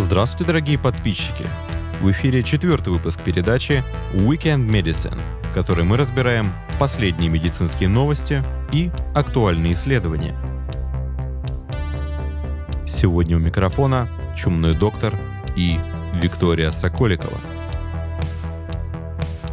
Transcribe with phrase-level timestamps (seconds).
[0.00, 1.44] Здравствуйте, дорогие подписчики!
[2.00, 3.84] В эфире четвертый выпуск передачи
[4.14, 8.42] Weekend Medicine, в которой мы разбираем последние медицинские новости
[8.72, 10.34] и актуальные исследования.
[12.86, 15.14] Сегодня у микрофона чумной доктор
[15.54, 15.78] и
[16.14, 17.38] Виктория Соколикова.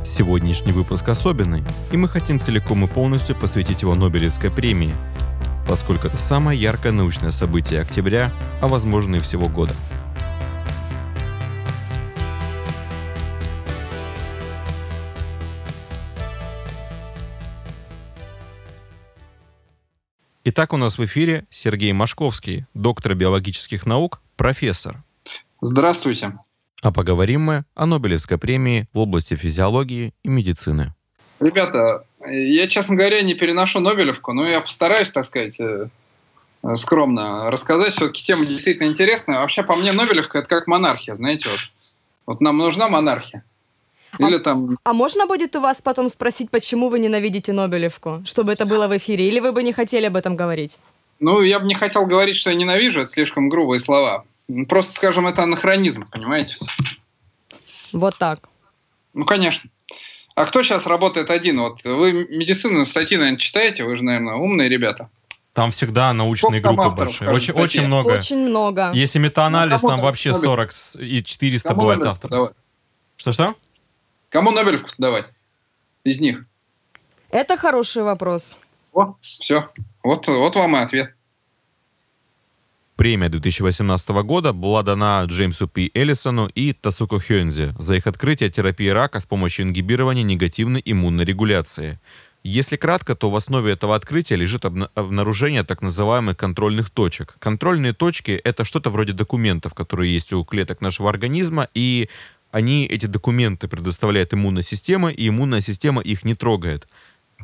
[0.05, 4.93] Сегодняшний выпуск особенный, и мы хотим целиком и полностью посвятить его Нобелевской премии,
[5.67, 9.75] поскольку это самое яркое научное событие октября, а возможно и всего года–
[20.57, 25.03] Итак, у нас в эфире Сергей Машковский, доктор биологических наук, профессор.
[25.61, 26.39] Здравствуйте.
[26.81, 30.95] А поговорим мы о Нобелевской премии в области физиологии и медицины.
[31.39, 35.89] Ребята, я, честно говоря, не переношу Нобелевку, но я постараюсь, так сказать, э,
[36.73, 37.93] скромно рассказать.
[37.93, 39.41] Все-таки тема действительно интересная.
[39.41, 41.59] Вообще, по мне, Нобелевка— это как монархия, знаете, вот.
[42.25, 43.43] Вот нам нужна монархия.
[44.19, 44.77] Или а, там...
[44.83, 48.97] а можно будет у вас потом спросить, почему вы ненавидите Нобелевку, чтобы это было в
[48.97, 49.27] эфире?
[49.27, 50.79] Или вы бы не хотели об этом говорить?
[51.19, 54.25] Ну, я бы не хотел говорить, что я ненавижу, это слишком грубые слова.
[54.69, 56.57] Просто, скажем, это анахронизм, понимаете?
[57.91, 58.39] Вот так.
[59.13, 59.69] Ну, конечно.
[60.35, 61.59] А кто сейчас работает один?
[61.59, 63.83] Вот вы медицину статьи, наверное, читаете?
[63.83, 65.09] Вы же, наверное, умные ребята.
[65.53, 67.31] Там всегда научные Сколько группы большие.
[67.31, 68.11] Очень, очень много.
[68.11, 68.91] Очень много.
[68.93, 70.69] Если метаанализ, ну, там вообще 40
[70.99, 72.51] и 400 кому бывает авторов.
[73.15, 73.55] Что-что?
[74.29, 75.27] Кому Нобелевку давать
[76.03, 76.45] из них?
[77.29, 78.57] Это хороший вопрос.
[78.93, 79.69] О, все.
[80.03, 81.13] Вот, вот вам и ответ.
[82.95, 85.91] Премия 2018 года была дана Джеймсу П.
[85.93, 91.99] Эллисону и Тасуко Хёнзе за их открытие терапии рака с помощью ингибирования негативной иммунной регуляции.
[92.43, 97.35] Если кратко, то в основе этого открытия лежит обнаружение так называемых контрольных точек.
[97.39, 102.09] Контрольные точки— это что-то вроде документов, которые есть у клеток нашего организма, и
[102.51, 106.87] они эти документы предоставляют иммунная система, и иммунная система их не трогает.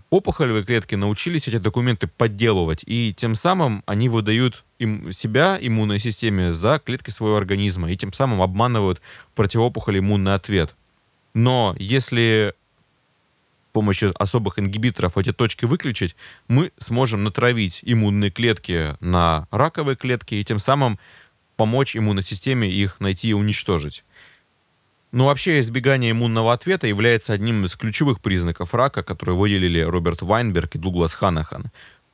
[0.09, 6.53] Опухолевые клетки научились эти документы подделывать, и тем самым они выдают им себя, иммунной системе,
[6.53, 9.01] за клетки своего организма, и тем самым обманывают
[9.35, 10.75] противоопухоль иммунный ответ.
[11.33, 12.53] Но если
[13.67, 16.15] с помощью особых ингибиторов эти точки выключить,
[16.47, 20.99] мы сможем натравить иммунные клетки на раковые клетки и тем самым
[21.55, 24.03] помочь иммунной системе их найти и уничтожить.
[25.13, 30.73] Но вообще избегание иммунного ответа является одним из ключевых признаков рака, которые выделили Роберт Вайнберг
[30.73, 31.65] и Дуглас Ханахан.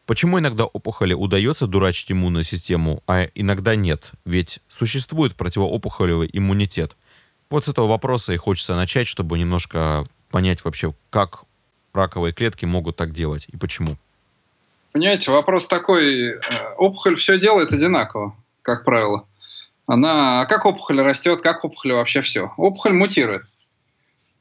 [0.06, 4.12] Почему иногда опухоли удается дурачить иммунную систему, а иногда нет?
[4.26, 6.98] Ведь существует противоопухолевый иммунитет.
[7.50, 11.44] Вот с этого вопроса и хочется начать, чтобы немножко понять вообще, как
[11.94, 13.96] раковые клетки могут так делать и почему.
[14.92, 16.38] Понимаете, вопрос такой, э,
[16.76, 19.26] опухоль все делает одинаково, как правило.
[19.90, 22.54] Она, а как опухоль растет, как опухоль вообще все?
[22.58, 23.42] Опухоль мутирует.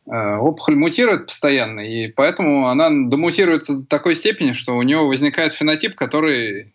[0.04, 5.54] Э, опухоль мутирует постоянно, и поэтому она домутируется до такой степени, что у нее возникает
[5.54, 6.74] фенотип, который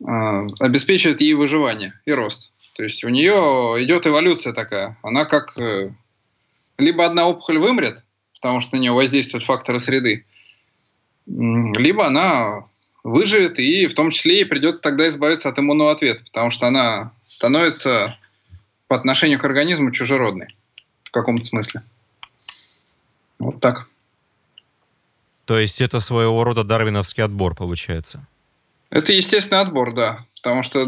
[0.00, 2.52] э, обеспечивает ей выживание и рост.
[2.76, 4.98] То есть у нее идет эволюция такая.
[5.02, 5.90] Она как э,
[6.76, 8.04] либо одна опухоль вымрет,
[8.34, 10.26] потому что на нее воздействуют факторы среды,
[11.24, 12.66] либо она
[13.04, 17.12] выживет, и в том числе ей придется тогда избавиться от иммунного ответа, потому что она
[17.36, 18.18] становится
[18.88, 20.54] по отношению к организму чужеродной
[21.04, 21.82] в каком-то смысле.
[23.38, 23.88] Вот так.
[25.46, 28.26] То есть это своего рода дарвиновский отбор получается?
[28.90, 30.18] Это естественный отбор, да.
[30.42, 30.80] Потому что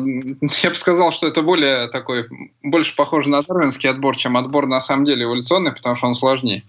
[0.62, 2.28] я бы сказал, что это более такой,
[2.62, 6.62] больше похоже на дарвинский отбор, чем отбор на самом деле эволюционный, потому что он сложнее.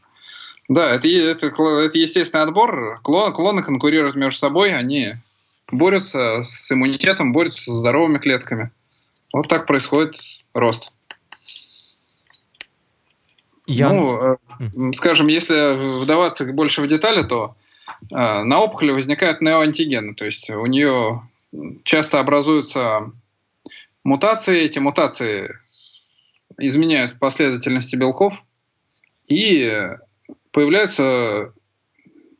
[0.69, 2.99] Да, это, это, это естественный отбор.
[3.03, 5.13] Клоны, клоны конкурируют между собой, они
[5.71, 8.71] борются с иммунитетом, борются со здоровыми клетками.
[9.35, 10.15] Вот так происходит
[10.53, 10.93] рост.
[13.67, 13.89] Я...
[13.89, 14.37] Ну, э,
[14.93, 17.57] скажем, если вдаваться больше в детали, то
[18.03, 21.29] э, на опухоли возникают неоантигены, то есть у нее
[21.83, 23.11] часто образуются
[24.05, 25.53] мутации, эти мутации
[26.57, 28.41] изменяют последовательности белков,
[29.27, 29.85] и
[30.51, 31.53] появляются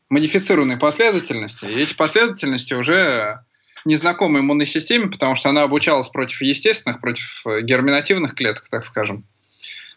[0.08, 1.66] модифицированные последовательности.
[1.66, 3.44] И эти последовательности уже
[3.86, 9.24] незнакомы иммунной системе, потому что она обучалась против естественных, против э, герминативных клеток, так скажем.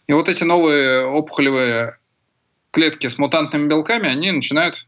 [0.08, 1.98] И вот эти новые опухолевые
[2.72, 4.88] клетки с мутантными белками, они начинают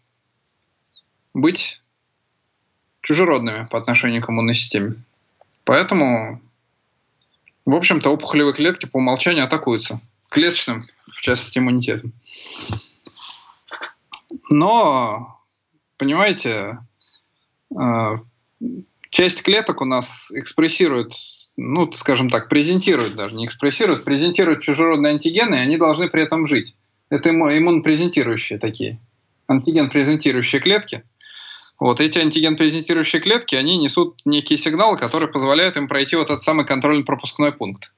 [1.33, 1.81] быть
[3.01, 4.95] чужеродными по отношению к иммунной системе.
[5.63, 6.41] Поэтому,
[7.65, 9.99] в общем-то, опухолевые клетки по умолчанию атакуются
[10.29, 12.13] клеточным, в частности, иммунитетом.
[14.49, 15.39] Но,
[15.97, 16.79] понимаете,
[17.77, 18.17] э,
[19.11, 21.13] часть клеток у нас экспрессирует
[21.57, 26.47] ну, скажем так, презентируют даже, не экспрессируют, презентируют чужеродные антигены, и они должны при этом
[26.47, 26.75] жить.
[27.09, 28.99] Это иммунопрезентирующие такие,
[29.47, 31.03] антиген-презентирующие клетки.
[31.79, 36.65] Вот эти антиген-презентирующие клетки, они несут некие сигналы, которые позволяют им пройти вот этот самый
[36.65, 37.91] контрольно-пропускной пункт.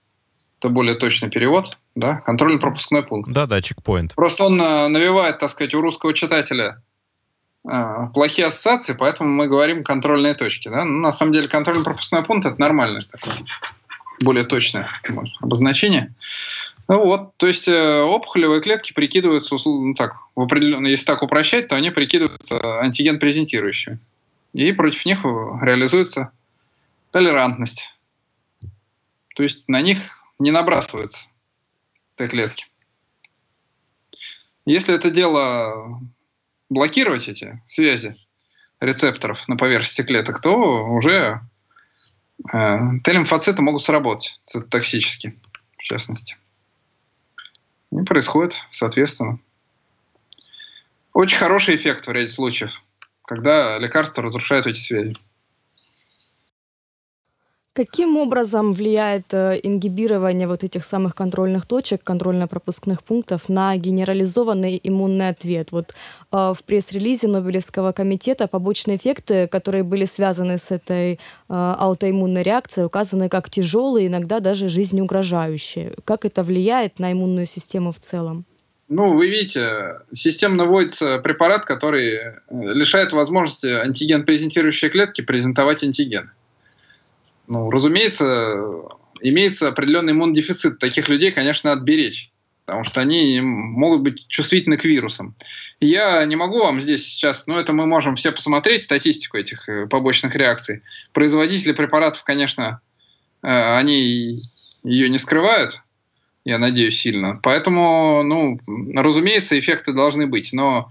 [0.59, 3.31] Это более точный перевод, да, контрольно-пропускной пункт.
[3.31, 4.15] Да-да, чекпоинт.
[4.15, 6.81] Просто он э, навевает, так сказать, у русского читателя
[7.63, 10.67] плохие ассоциации, поэтому мы говорим контрольные точки.
[10.67, 10.83] Да?
[10.83, 13.35] Ну, на самом деле контрольно-пропускной пункт это нормальное такое,
[14.21, 14.89] более точное
[15.41, 16.13] обозначение.
[16.89, 21.77] Ну вот, то есть э, опухолевые клетки прикидываются, ну так, в если так упрощать, то
[21.77, 23.99] они прикидываются антиген презентирующими.
[24.51, 26.31] И против них реализуется
[27.11, 27.89] толерантность.
[29.35, 31.19] То есть на них не набрасываются
[32.17, 32.65] Т-клетки.
[34.65, 36.01] Если это дело
[36.73, 38.15] блокировать эти связи
[38.79, 41.39] рецепторов на поверхности клеток, то уже
[42.51, 45.39] э, Т-лимфоциты могут сработать токсически,
[45.77, 46.37] в частности.
[47.91, 49.39] И происходит, соответственно.
[51.13, 52.81] Очень хороший эффект в ряде случаев,
[53.25, 55.15] когда лекарства разрушают эти связи.
[57.75, 65.29] Каким образом влияет э, ингибирование вот этих самых контрольных точек, контрольно-пропускных пунктов на генерализованный иммунный
[65.29, 65.71] ответ?
[65.71, 65.95] Вот
[66.31, 71.17] э, в пресс-релизе Нобелевского комитета побочные эффекты, которые были связаны с этой э,
[71.49, 75.95] аутоиммунной реакцией, указаны как тяжелые, иногда даже жизнеугрожающие.
[76.05, 78.45] Как это влияет на иммунную систему в целом?
[78.87, 86.29] Ну, вы видите, системно вводится препарат, который лишает возможности антиген-презентирующей клетки презентовать антиген.
[87.47, 88.83] Ну, разумеется,
[89.21, 90.79] имеется определенный иммунодефицит.
[90.79, 91.83] Таких людей, конечно, надо
[92.65, 95.35] потому что они могут быть чувствительны к вирусам.
[95.79, 99.85] Я не могу вам здесь сейчас, но это мы можем все посмотреть, статистику этих э,
[99.87, 100.81] побочных реакций.
[101.11, 102.79] Производители препаратов, конечно,
[103.41, 104.41] э, они
[104.83, 105.81] ее не скрывают,
[106.45, 107.39] я надеюсь, сильно.
[107.43, 108.59] Поэтому, ну,
[108.95, 110.89] разумеется, эффекты должны быть, но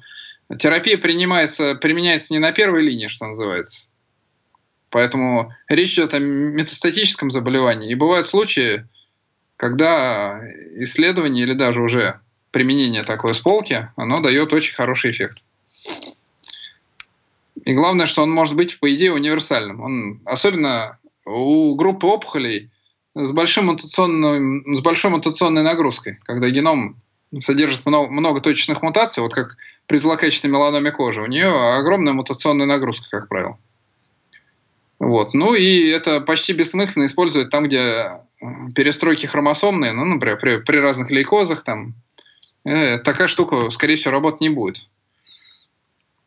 [0.58, 3.86] терапия принимается, применяется не на первой линии, что называется,
[4.92, 7.90] Поэтому речь идет о метастатическом заболевании.
[7.90, 8.86] И бывают случаи,
[9.56, 10.38] когда
[10.76, 15.38] исследование или даже уже применение такой сполки, оно дает очень хороший эффект.
[17.64, 19.80] И главное, что он может быть, по идее, универсальным.
[19.80, 22.70] Он, особенно у группы опухолей
[23.14, 27.00] с, большим мутационным, с большой мутационной нагрузкой, когда геном
[27.40, 29.56] содержит много, много точечных мутаций, вот как
[29.86, 31.48] при злокачественной меланоме кожи, у нее
[31.78, 33.58] огромная мутационная нагрузка, как правило.
[35.02, 35.34] Вот.
[35.34, 38.10] Ну и это почти бессмысленно использовать там, где э,
[38.72, 41.94] перестройки хромосомные, ну, например, при, при разных лейкозах, там,
[42.64, 44.88] э, такая штука, скорее всего, работать не будет.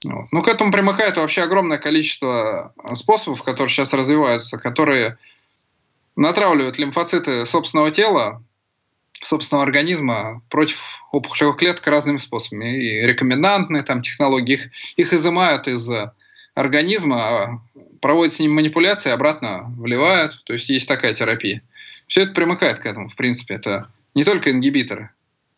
[0.03, 0.25] Вот.
[0.29, 5.17] Ну, к этому примыкает вообще огромное количество способов, которые сейчас развиваются, которые
[6.17, 8.43] натравливают лимфоциты собственного тела,
[9.23, 12.77] собственного организма против опухолевых клеток разными способами.
[12.77, 15.89] И рекомендантные там технологии, их, их изымают из
[16.55, 17.61] организма, а
[18.05, 20.43] проводят с ним манипуляции, обратно вливают.
[20.43, 21.63] То есть есть такая терапия.
[22.05, 23.55] Все это примыкает к этому, в принципе.
[23.55, 25.09] Это не только ингибиторы,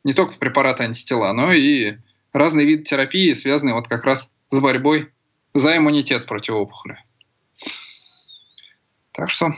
[0.05, 1.97] не только препараты антитела, но и
[2.31, 5.09] разные виды терапии, связанные вот как раз с борьбой
[5.53, 6.97] за иммунитет против опухоли.
[9.11, 9.53] Так что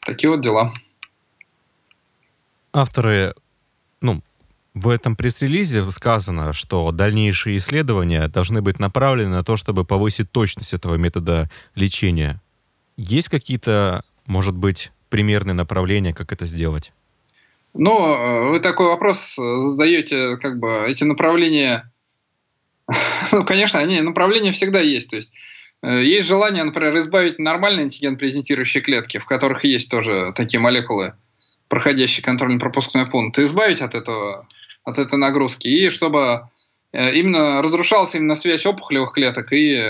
[0.00, 0.72] такие вот дела.
[2.72, 3.36] Авторы
[4.00, 4.20] ну,
[4.74, 10.72] в этом пресс-релизе сказано, что дальнейшие исследования должны быть направлены на то, чтобы повысить точность
[10.72, 12.40] этого метода лечения.
[12.96, 16.92] Есть какие-то, может быть, примерные направления, как это сделать?
[17.74, 21.90] Ну, вы такой вопрос задаете, как бы эти направления,
[23.32, 25.10] ну, конечно, они направления всегда есть.
[25.10, 25.32] То есть
[25.82, 31.14] э, есть желание, например, избавить нормальные антиген презентирующие клетки, в которых есть тоже такие молекулы,
[31.68, 34.46] проходящие контрольно-пропускной пункт, избавить от этого
[34.84, 36.48] от этой нагрузки, и чтобы
[36.92, 39.80] э, именно разрушалась именно связь опухолевых клеток и,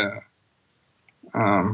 [1.34, 1.64] э,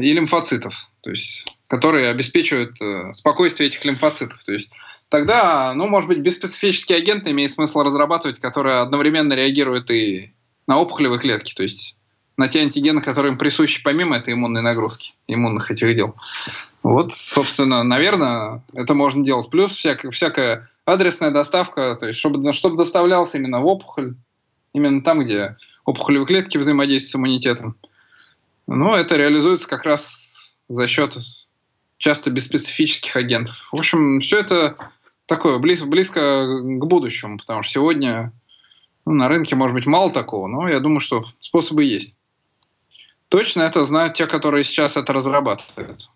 [0.00, 4.42] и лимфоцитов, то есть, которые обеспечивают э, спокойствие этих лимфоцитов.
[4.44, 4.72] То есть
[5.08, 10.32] тогда, ну, может быть, беспецифический агент имеет смысл разрабатывать, который одновременно реагирует и
[10.66, 11.96] на опухолевые клетки, то есть
[12.36, 16.16] на те антигены, которые им присущи помимо этой иммунной нагрузки, иммунных этих дел.
[16.82, 19.50] Вот, собственно, наверное, это можно делать.
[19.50, 24.16] Плюс всякая, всякая адресная доставка, то есть чтобы, чтобы доставлялся именно в опухоль,
[24.72, 27.76] именно там, где опухолевые клетки взаимодействуют с иммунитетом.
[28.66, 31.18] Но это реализуется как раз за счет
[31.98, 33.68] часто беспецифических агентов.
[33.72, 34.76] В общем, все это
[35.26, 38.32] такое близко, близко к будущему, потому что сегодня
[39.06, 42.16] ну, на рынке может быть мало такого, но я думаю, что способы есть.
[43.28, 46.10] Точно это знают те, которые сейчас это разрабатывают.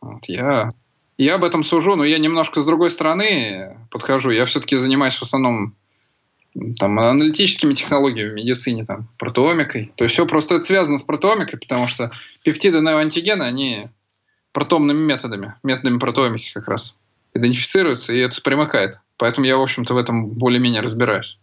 [0.00, 0.72] Вот я,
[1.18, 4.30] я об этом сужу, но я немножко с другой стороны подхожу.
[4.30, 5.74] Я все-таки занимаюсь в основном
[6.78, 9.92] там, аналитическими технологиями в медицине, там, протеомикой.
[9.96, 12.12] То есть все просто это связано с протеомикой, потому что
[12.44, 13.88] пептиды неоантигены, они
[14.52, 16.96] протомными методами, методами протеомики как раз
[17.34, 19.00] идентифицируются, и это примыкает.
[19.16, 21.38] Поэтому я, в общем-то, в этом более-менее разбираюсь.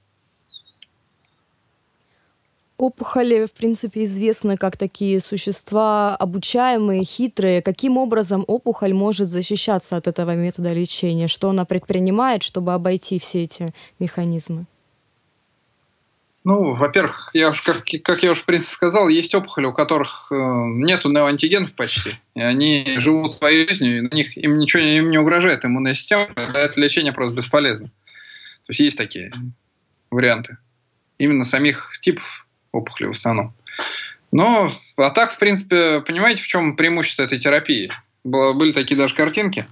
[2.78, 7.62] Опухоли, в принципе, известны как такие существа обучаемые, хитрые.
[7.62, 11.30] Каким образом опухоль может защищаться от этого метода лечения?
[11.30, 14.66] Что она предпринимает, чтобы обойти все эти механизмы?
[16.44, 20.28] Ну, во-первых, я уж, как, как я уже в принципе сказал, есть опухоли, у которых
[20.32, 22.20] э, нету неоантигенов почти.
[22.36, 26.28] И они живут своей жизнью, и на них им ничего им не угрожает иммунная система,
[26.36, 27.88] это лечение просто бесполезно.
[27.88, 29.32] То есть есть такие
[30.12, 30.58] варианты.
[31.18, 32.45] Именно самих типов
[32.76, 33.54] опухоли в основном.
[34.32, 37.92] Но, а так, в принципе, понимаете, в чем преимущество этой терапии?
[38.24, 39.66] Было, были такие даже картинки,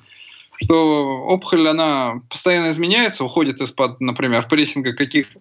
[0.61, 5.39] что опухоль, она постоянно изменяется, уходит из-под, например, прессинга каких-то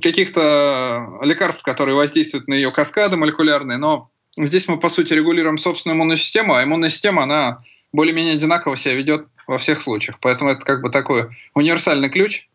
[0.00, 5.96] каких-то лекарств, которые воздействуют на ее каскады молекулярные, но здесь мы, по сути, регулируем собственную
[5.96, 10.18] иммунную систему, а иммунная система, она более-менее одинаково себя ведет во всех случаях.
[10.20, 12.48] Поэтому это как бы такой универсальный ключ.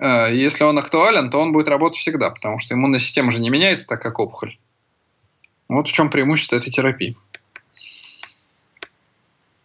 [0.00, 3.50] Э, если он актуален, то он будет работать всегда, потому что иммунная система же не
[3.50, 4.56] меняется так, как опухоль.
[5.68, 7.16] Вот в чем преимущество этой терапии.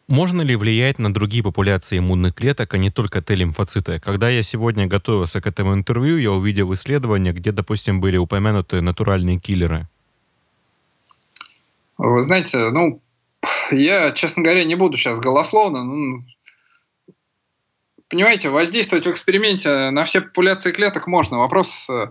[0.07, 3.99] Можно ли влиять на другие популяции иммунных клеток, а не только Т-лимфоциты?
[3.99, 9.39] Когда я сегодня готовился к этому интервью, я увидел исследования, где, допустим, были упомянуты натуральные
[9.39, 9.87] киллеры.
[11.97, 12.99] Вы знаете, ну,
[13.71, 15.83] я, честно говоря, не буду сейчас голословно.
[15.83, 16.25] Ну,
[18.11, 21.39] понимаете, воздействовать в эксперименте на все популяции клеток можно.
[21.39, 22.07] Вопрос, э,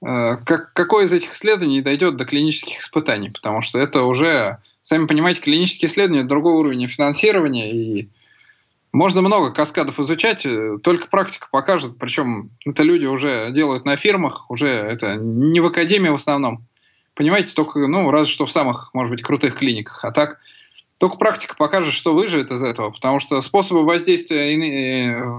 [0.00, 5.40] как, какой из этих исследований дойдет до клинических испытаний, потому что это уже Сами понимаете,
[5.40, 8.08] клинические исследования– это другой уровень финансирования, и
[8.90, 14.50] можно много каскадов изучать, э, только практика покажет, причем это люди уже делают на фирмах,
[14.50, 16.66] уже это не в академии в основном.
[17.14, 20.04] Понимаете, только, ну, разве что в самых, может быть, крутых клиниках.
[20.04, 20.40] А так,
[21.02, 24.56] только практика покажет, что выживет из этого, потому что способы воздействия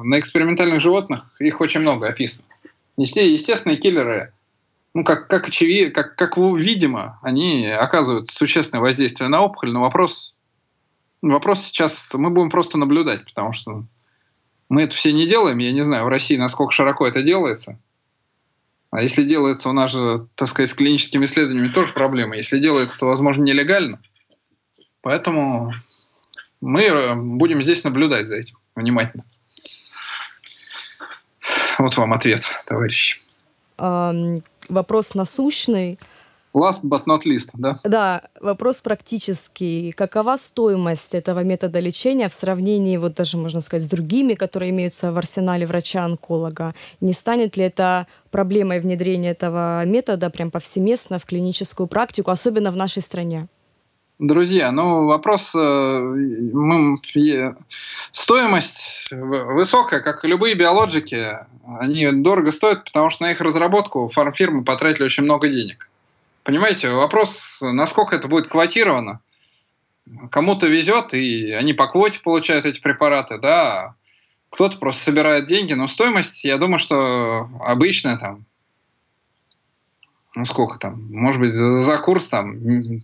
[0.04, 2.44] на экспериментальных животных, их очень много описано.
[2.98, 4.34] Естественные киллеры
[4.94, 10.36] ну, как, как очевидно, как, как видимо, они оказывают существенное воздействие на опухоль, но вопрос,
[11.22, 13.86] вопрос сейчас мы будем просто наблюдать, потому что
[14.68, 15.60] мы это все не делаем.
[15.60, 17.80] Я не знаю, в России насколько широко это делается.
[18.92, 22.36] А если делается у нас же, так сказать, с клиническими исследованиями тоже проблема.
[22.36, 24.02] Если делается, то, возможно, нелегально.
[25.04, 25.72] Поэтому
[26.60, 29.24] мы будем здесь наблюдать за этим внимательно.
[31.78, 33.18] Вот вам ответ, товарищи
[34.70, 36.00] вопрос насущный.
[36.54, 37.80] Last but not least, да?
[37.84, 39.92] Да, вопрос практический.
[39.92, 45.12] Какова стоимость этого метода лечения в сравнении, вот даже можно сказать, с другими, которые имеются
[45.12, 46.76] в арсенале врача-онколога?
[47.02, 52.76] Не станет ли это проблемой внедрения этого метода прям повсеместно в клиническую практику, особенно в
[52.76, 53.48] нашей стране?
[54.24, 56.98] Друзья, ну вопрос, э, мы,
[58.14, 61.28] стоимость высокая, как и любые биологики,
[61.82, 65.90] они дорого стоят, потому что на их разработку фармфирмы потратили очень много денег.
[66.44, 69.20] Понимаете, вопрос, насколько это будет квотировано.
[70.32, 73.96] Кому-то везет, и они по квоте получают эти препараты, да,
[74.52, 78.46] кто-то просто собирает деньги, но стоимость, я думаю, что обычная там,
[80.34, 83.02] ну сколько там, может быть, за курс там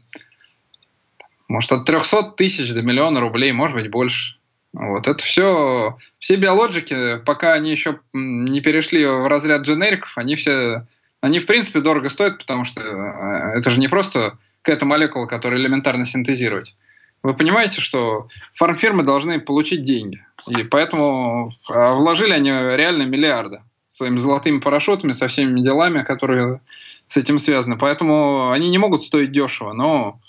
[1.49, 4.37] может, от 300 тысяч до миллиона рублей, может быть, больше.
[4.71, 10.87] Вот это все, все биологики, пока они еще не перешли в разряд дженериков, они все,
[11.21, 15.59] они в принципе дорого стоят, потому что э, это же не просто какая-то молекула, которую
[15.59, 16.75] элементарно синтезировать.
[17.23, 20.23] Вы понимаете, что фармфирмы должны получить деньги.
[20.47, 26.61] И поэтому а вложили они реально миллиарды своими золотыми парашютами, со всеми делами, которые
[27.07, 27.75] с этим связаны.
[27.75, 30.21] Поэтому они не могут стоить дешево, но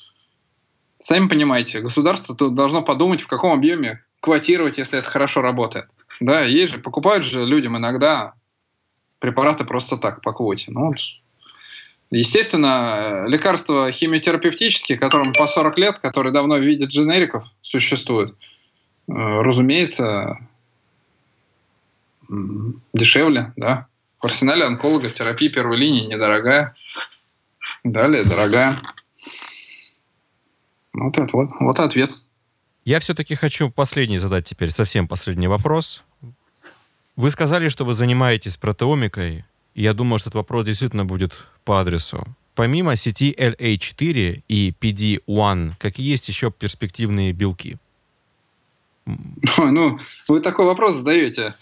[1.01, 5.87] Сами понимаете, государство тут должно подумать, в каком объеме квотировать, если это хорошо работает.
[6.21, 8.35] Да, есть же, покупают же людям иногда
[9.19, 10.71] препараты просто так, по квоте.
[10.71, 10.93] Ну,
[12.11, 18.37] естественно, лекарства химиотерапевтические, которым по 40 лет, которые давно в виде дженериков существуют,
[19.09, 20.39] э, разумеется,
[22.93, 23.87] дешевле, да.
[24.21, 26.75] В арсенале онколога терапия первой линии недорогая.
[27.85, 28.77] Далее дорогая.
[30.93, 32.11] Вот это вот, вот ответ.
[32.85, 36.03] Я все-таки хочу последний задать теперь, совсем последний вопрос.
[37.17, 39.45] Вы сказали, что вы занимаетесь протеомикой.
[39.75, 41.33] Я думаю, что этот вопрос действительно будет
[41.65, 42.25] по адресу.
[42.55, 47.77] Помимо сети LA4 и PD-1, какие есть еще перспективные белки?
[49.07, 51.55] Ну, вы такой вопрос задаете.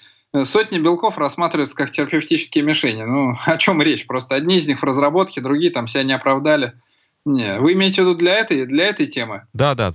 [0.44, 3.02] Сотни белков рассматриваются как терапевтические мишени.
[3.02, 4.06] Ну, о чем речь?
[4.06, 6.72] Просто одни из них в разработке, другие там себя не оправдали.
[7.24, 9.46] Не, вы имеете в виду для этой, для этой темы?
[9.52, 9.92] Да, да.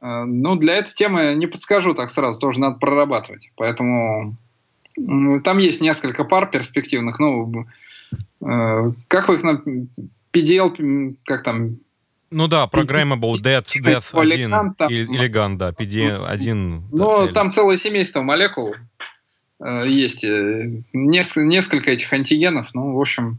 [0.00, 3.50] Э, ну, для этой темы не подскажу так сразу, тоже надо прорабатывать.
[3.56, 4.36] Поэтому
[4.96, 7.18] там есть несколько пар перспективных.
[7.18, 7.66] Ну,
[8.40, 9.62] э, как вы их на
[10.32, 11.78] PDL, как там,
[12.30, 14.50] ну да, Programmable Death, Death 1
[14.90, 16.82] или GAN, да, PD1.
[16.90, 18.74] Ну, там целое семейство молекул
[19.64, 22.74] э, есть, э, несколько этих антигенов.
[22.74, 23.38] Ну, в общем,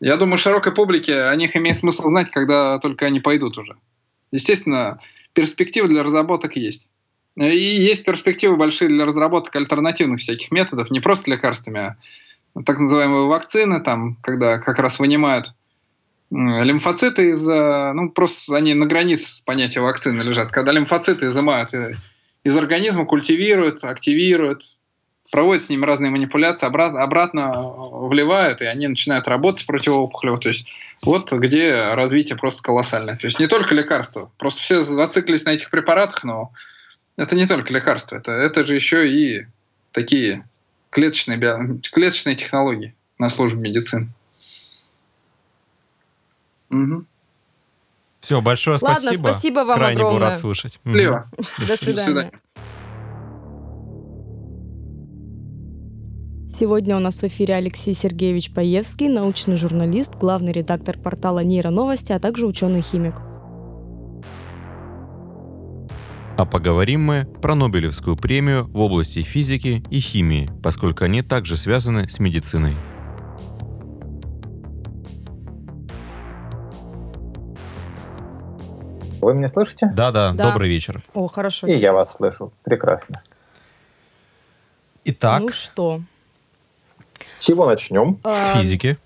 [0.00, 3.76] я думаю, широкой публике о них имеет смысл знать, когда только они пойдут уже.
[4.32, 5.00] Естественно,
[5.32, 6.90] перспективы для разработок есть.
[7.36, 11.96] И есть перспективы большие для разработок альтернативных всяких методов, не просто лекарствами, а
[12.64, 15.52] так называемые вакцины, там, когда как раз вынимают
[16.30, 17.46] лимфоциты из...
[17.46, 20.52] Ну, просто они на границе понятия вакцины лежат.
[20.52, 21.70] Когда лимфоциты изымают
[22.44, 24.62] из организма, культивируют, активируют,
[25.30, 30.38] проводят с ними разные манипуляции, обратно, обратно вливают, и они начинают работать противоопухолево.
[30.38, 30.66] То есть
[31.02, 33.16] вот где развитие просто колоссальное.
[33.16, 34.30] То есть не только лекарства.
[34.38, 36.52] Просто все зациклились на этих препаратах, но
[37.16, 38.16] это не только лекарства.
[38.16, 39.46] Это, это же еще и
[39.92, 40.46] такие
[40.90, 41.58] клеточные, био...
[41.90, 44.08] клеточные технологии на службе медицины.
[46.70, 47.04] Угу.
[48.20, 49.28] Все, большое Ладно, спасибо.
[49.28, 50.20] спасибо вам Крайне огромное.
[50.20, 50.78] был рад слышать.
[50.82, 51.30] Счастливо.
[51.58, 52.32] До свидания.
[56.58, 62.20] Сегодня у нас в эфире Алексей Сергеевич Паевский, научный журналист, главный редактор портала Нейроновости, а
[62.20, 63.14] также ученый-химик.
[66.36, 72.08] А поговорим мы про Нобелевскую премию в области физики и химии, поскольку они также связаны
[72.08, 72.74] с медициной.
[79.20, 79.90] Вы меня слышите?
[79.94, 80.50] Да, да, Да.
[80.50, 81.02] добрый вечер.
[81.14, 81.66] О, хорошо.
[81.66, 81.94] И я сейчас.
[81.94, 82.52] вас слышу.
[82.62, 83.22] Прекрасно.
[85.04, 86.00] Итак, Ну что?
[87.20, 88.18] С чего начнем?
[88.24, 88.98] а, физики.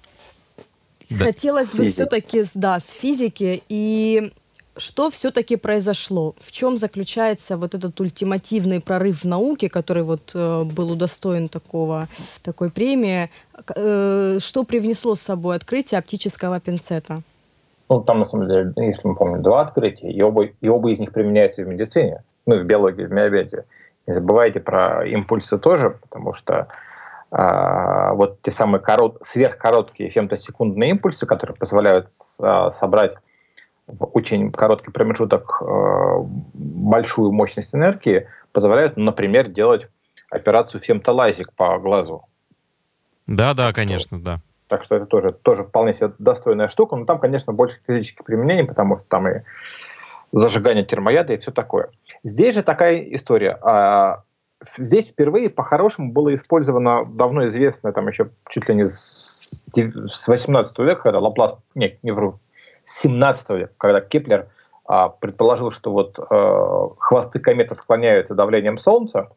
[1.11, 1.27] Да.
[1.27, 3.63] Хотелось бы все-таки, да, с физики.
[3.69, 4.33] И
[4.77, 6.35] что все-таки произошло?
[6.41, 12.09] В чем заключается вот этот ультимативный прорыв в науке, который вот э, был удостоен такого,
[12.43, 13.31] такой премии?
[13.75, 17.23] Э, что привнесло с собой открытие оптического пинцета?
[17.89, 21.01] Ну, там, на самом деле, если мы помним, два открытия, и оба, и оба из
[21.01, 23.65] них применяются в медицине, ну, и в биологии, в миобиологии.
[24.07, 26.69] Не забывайте про импульсы тоже, потому что
[27.31, 32.09] вот те самые корот, сверхкороткие фемтосекундные импульсы, которые позволяют
[32.41, 33.17] а, собрать
[33.87, 39.89] в очень короткий промежуток а, большую мощность энергии, позволяют, например, делать
[40.31, 42.25] операцию фемтолазик по глазу.
[43.27, 44.41] Да, да, конечно, да.
[44.69, 46.97] Так что это тоже, тоже вполне себе достойная штука.
[46.97, 49.43] Но там, конечно, больше физических применений, потому что там и
[50.33, 51.91] зажигание термояда и все такое.
[52.23, 53.59] Здесь же такая история.
[54.77, 59.63] Здесь впервые по-хорошему было использовано давно известное, там еще чуть ли не с
[60.27, 62.41] 18 века, когда Лаплас, нет, не вру,
[62.85, 64.49] с 17 века, когда Кеплер
[64.85, 69.31] а, предположил, что вот э, хвосты комет отклоняются давлением Солнца,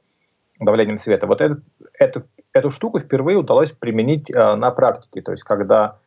[0.60, 1.28] давлением света.
[1.28, 1.60] Вот этот,
[2.00, 5.22] эту, эту штуку впервые удалось применить э, на практике.
[5.22, 5.98] То есть, когда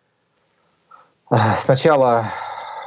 [1.31, 2.25] э, сначала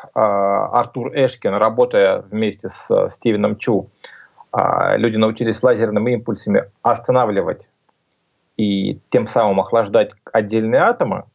[0.04, 4.17] э, Артур Эшкин, работая вместе с э, Стивеном Чу, э,
[4.54, 7.70] люди научились лазерными импульсами останавливать
[8.58, 11.26] и тем самым охлаждать отдельные атомы,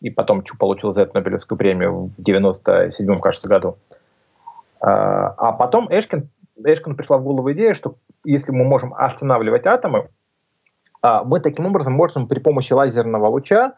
[0.00, 3.78] и потом Чу получил за это Нобелевскую премию в 97 кажется, году.
[4.80, 6.28] А а потом Эшкин,
[6.64, 10.08] Эшкину пришла в голову идея, что если мы можем останавливать атомы,
[11.02, 13.74] а, мы таким образом можем при помощи лазерного луча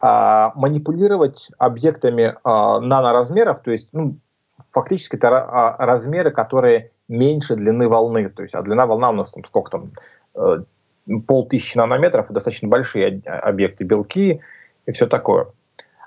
[0.00, 4.18] а, манипулировать объектами а, наноразмеров, то есть ну,
[4.68, 8.28] фактически это ра- а, размеры, которые меньше длины волны.
[8.28, 9.90] То есть, а длина волна у нас там сколько там,
[10.34, 10.58] э,
[11.26, 14.40] полтысячи нанометров, достаточно большие об- объекты, белки
[14.86, 15.48] и все такое.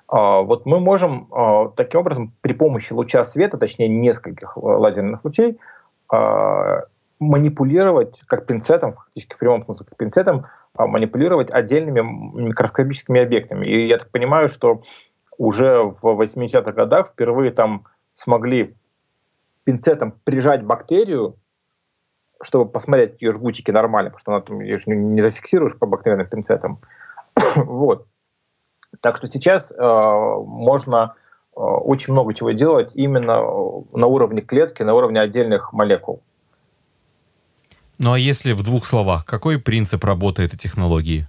[0.07, 5.59] А, Вот мы можем а, таким образом при помощи луча света, точнее нескольких лазерных лучей,
[6.09, 6.83] а,
[7.19, 13.65] манипулировать как пинцетом, фактически в прямом смысле как пинцетом, манипулировать отдельными микроскопическими объектами.
[13.65, 14.81] И я так понимаю, что
[15.37, 17.85] уже в 80-х годах впервые там
[18.15, 18.75] смогли
[19.63, 21.38] пинцетом прижать бактерию,
[22.41, 26.80] чтобы посмотреть ее жгутики нормально, потому что она там, ее не зафиксируешь по бактериальным пинцетам.
[27.56, 28.08] вот.
[29.00, 31.15] Так что сейчас э, можно
[31.56, 36.21] э, очень много чего делать именно э, на уровне клетки, на уровне отдельных молекул.
[37.97, 41.28] Ну а если в двух словах, какой принцип работы этой технологии?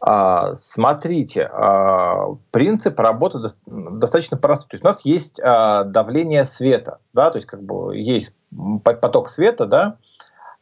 [0.00, 4.68] А, Смотрите, а, принцип работы дос- достаточно простой.
[4.68, 8.34] То есть у нас есть а, давление света, да, то есть как бы есть
[8.82, 9.96] поток света, да,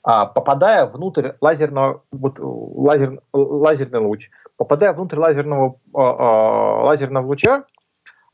[0.03, 7.65] попадая внутрь лазерного, вот, лазер, лазерный луч, попадая внутрь лазерного, лазерного луча,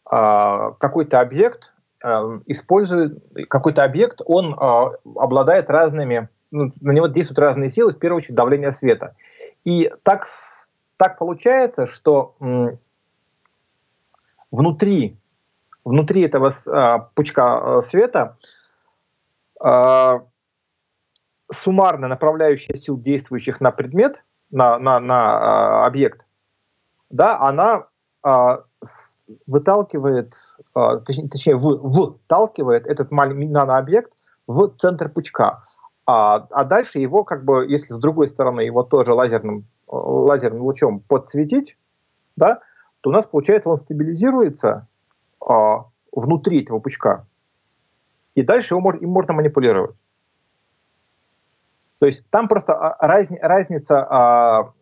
[0.05, 1.73] какой-то объект
[2.45, 8.35] использует, какой-то объект, он обладает разными, ну, на него действуют разные силы, в первую очередь
[8.35, 9.17] давление света.
[9.65, 10.27] И так,
[11.03, 12.37] так получается, что
[14.53, 15.19] внутри,
[15.85, 16.53] внутри этого
[17.17, 18.39] пучка света
[21.53, 26.25] суммарная направляющая сил, действующих на предмет, на, на, на э, объект,
[27.11, 27.89] да, она
[29.47, 30.35] выталкивает,
[30.73, 34.13] точнее, точнее в, вталкивает этот нанообъект
[34.47, 35.65] в центр пучка.
[36.07, 41.01] А, а дальше его, как бы, если с другой стороны его тоже лазерным, лазерным лучом
[41.01, 41.77] подсветить,
[42.37, 42.61] да,
[43.01, 44.89] то у нас получается он стабилизируется
[45.41, 45.53] э,
[46.13, 47.27] внутри этого пучка.
[48.35, 49.95] И дальше его, им можно манипулировать.
[51.99, 54.73] То есть там просто а, раз, разница, а,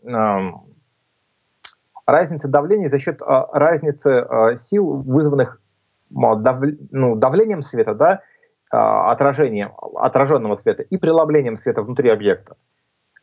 [2.07, 5.61] разница давления за счет а, разницы сил, вызванных
[6.09, 8.23] дав, ну, давлением света, да,
[8.71, 12.57] отражением, отраженного света и преломлением света внутри объекта.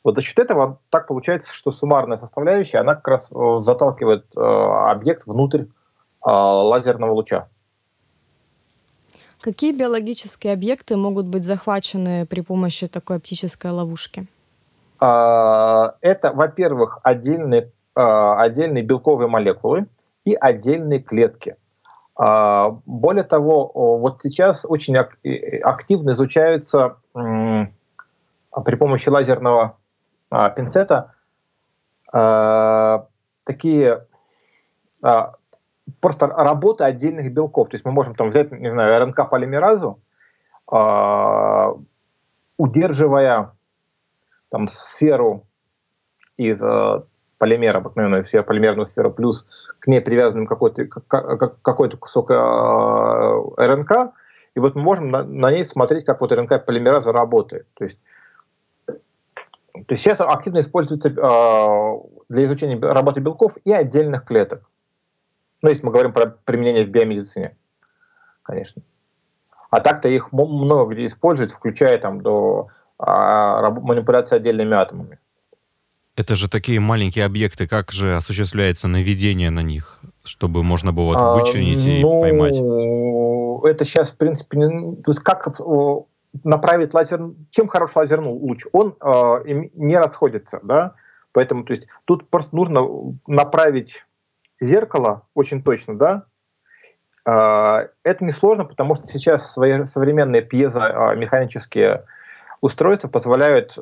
[0.08, 4.40] Вот за счет этого так получается, что суммарная составляющая, она как раз э, заталкивает э,
[4.40, 5.66] объект внутрь
[6.24, 7.50] лазерного луча.
[9.42, 14.28] Какие биологические объекты могут быть захвачены при помощи такой оптической ловушки?
[15.00, 19.88] А, это, во-первых, отдельные, а, отдельные белковые молекулы
[20.24, 21.58] и отдельные клетки.
[22.16, 29.76] А, более того, вот сейчас очень активно изучаются при помощи лазерного
[30.30, 31.14] пинцета
[33.44, 34.08] такие
[36.00, 37.70] просто работа отдельных белков.
[37.70, 40.00] То есть мы можем там взять, не знаю, РНК-полимеразу,
[40.72, 41.74] э,
[42.58, 43.52] удерживая
[44.50, 45.46] там сферу
[46.38, 47.04] из э,
[47.38, 49.48] полимера, обыкновенную сферу, полимерную сферу, плюс
[49.80, 52.36] к ней привязанным какой-то какой кусок э,
[53.58, 54.14] РНК,
[54.56, 57.68] и вот мы можем на, на ней смотреть, как вот РНК-полимераза работает.
[57.76, 58.00] То есть
[59.88, 61.14] то есть сейчас активно используется э,
[62.30, 64.70] для изучения работы белков и отдельных клеток.
[65.62, 67.56] Ну, если мы говорим про применение в биомедицине,
[68.44, 68.84] конечно.
[69.70, 72.68] А так-то их много где используют, включая там до
[73.00, 75.20] а, манипуляции отдельными атомами.
[76.18, 81.42] Это же такие маленькие объекты, как же осуществляется наведение на них, чтобы можно было вот
[81.42, 82.58] вычленить а, и ну, поймать?
[83.72, 85.48] Это сейчас, в принципе, не, то есть как
[86.44, 88.66] направить лазер, чем хорош лазерный луч?
[88.72, 90.96] Он э, не расходится, да,
[91.32, 92.88] поэтому, то есть тут просто нужно
[93.28, 94.06] направить
[94.60, 96.26] зеркало очень точно, да,
[97.26, 102.06] а, это несложно, потому что сейчас свои современные пьезомеханические
[102.62, 103.78] устройства позволяют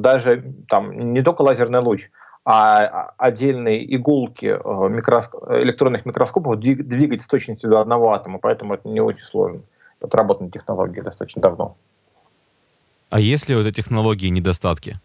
[0.00, 2.10] даже там, не только лазерный луч,
[2.44, 4.46] а отдельные иголки
[4.90, 5.34] микроск...
[5.50, 9.60] электронных микроскопов двигать с точностью до одного атома, поэтому это не очень сложно.
[10.00, 11.76] Отработанная технология достаточно давно.
[13.10, 14.96] А есть ли у этой технологии недостатки?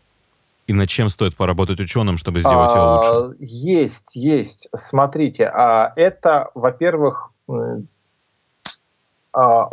[0.67, 3.09] И над чем стоит поработать ученым, чтобы сделать ее лучше?
[3.09, 4.69] А, есть, есть.
[4.73, 7.31] Смотрите, а это, во-первых,
[9.33, 9.69] а,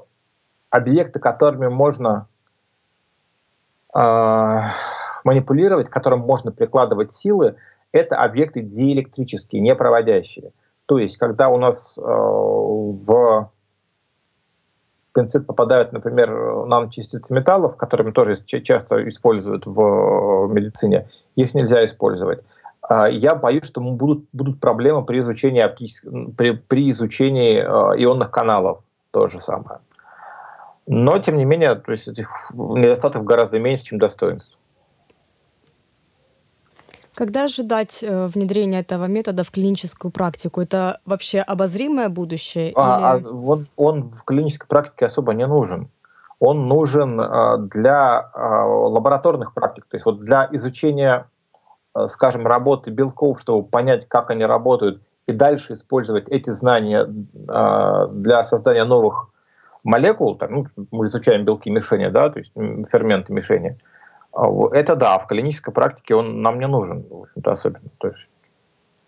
[0.70, 2.26] объекты, которыми можно
[3.94, 7.56] манипулировать, к которым можно прикладывать силы,
[7.92, 10.52] это объекты диэлектрические, не проводящие.
[10.86, 13.50] То есть, когда у нас в
[15.12, 22.40] пинцет попадают, например, наночастицы металлов, которыми тоже часто используют в медицине, их нельзя использовать.
[22.82, 25.64] А, я боюсь, что будут, будут проблемы при изучении,
[26.36, 28.80] при, при изучении а, ионных каналов.
[29.10, 29.80] То же самое.
[30.86, 34.58] Но, тем не менее, то есть этих недостатков гораздо меньше, чем достоинств.
[37.14, 40.62] Когда ожидать э, внедрения этого метода в клиническую практику?
[40.62, 42.72] Это вообще обозримое будущее?
[42.74, 43.26] А, или...
[43.26, 45.90] а, он, он в клинической практике особо не нужен.
[46.40, 51.28] Он нужен а, для а, лабораторных практик, то есть вот для изучения,
[52.08, 58.84] скажем, работы белков, чтобы понять, как они работают, и дальше использовать эти знания для создания
[58.84, 59.28] новых
[59.84, 60.36] молекул.
[60.36, 62.52] Так, ну, мы изучаем белки мишени, да, то есть
[62.90, 63.78] ферменты мишени.
[63.78, 63.91] А
[64.34, 67.90] это да, в клинической практике он нам не нужен, в общем-то, особенно.
[67.98, 68.28] То есть,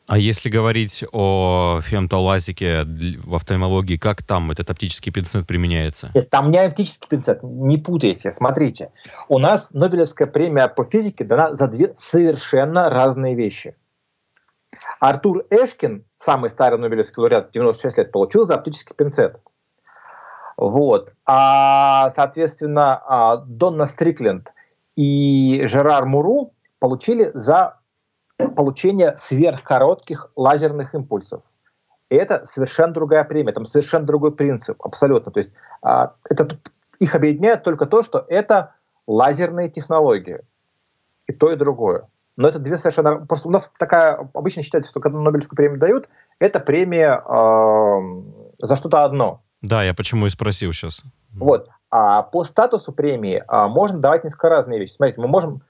[0.06, 6.10] а если говорить о фемтолазике в офтальмологии, как там этот оптический пинцет применяется?
[6.14, 8.30] Нет, там не оптический пинцет, не путайте.
[8.30, 8.90] Смотрите,
[9.28, 13.76] у нас Нобелевская премия по физике дана за две совершенно разные вещи.
[15.00, 19.40] Артур Эшкин, самый старый Нобелевский лауреат, 96 лет, получил за оптический пинцет.
[20.58, 21.12] Вот.
[21.24, 24.52] А, соответственно, а, Донна Стрикленд
[24.96, 27.78] и Жерар Муру получили за
[28.56, 31.42] получение сверхкоротких лазерных импульсов.
[32.10, 35.32] И это совершенно другая премия, там совершенно другой принцип, абсолютно.
[35.32, 36.58] То есть а, это,
[36.98, 38.74] их объединяет только то, что это
[39.06, 40.40] лазерные технологии.
[41.26, 42.08] И то, и другое.
[42.36, 43.24] Но это две совершенно...
[43.24, 44.28] Просто у нас такая...
[44.34, 49.42] Обычно считается, что когда Нобелевскую премию дают, это премия э, за что-то одно.
[49.62, 51.02] Да, я почему и спросил сейчас.
[51.32, 51.68] Вот.
[51.96, 54.94] А по статусу премии а, можно давать несколько разные вещи.
[54.94, 55.62] Смотрите, мы можем...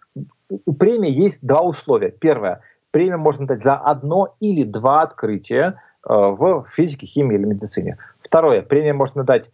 [0.48, 2.12] У премии есть два условия.
[2.12, 2.62] Первое.
[2.92, 7.98] Премию можно дать за одно или два открытия э, в физике, химии или медицине.
[8.20, 8.62] Второе.
[8.62, 9.50] Премию можно дать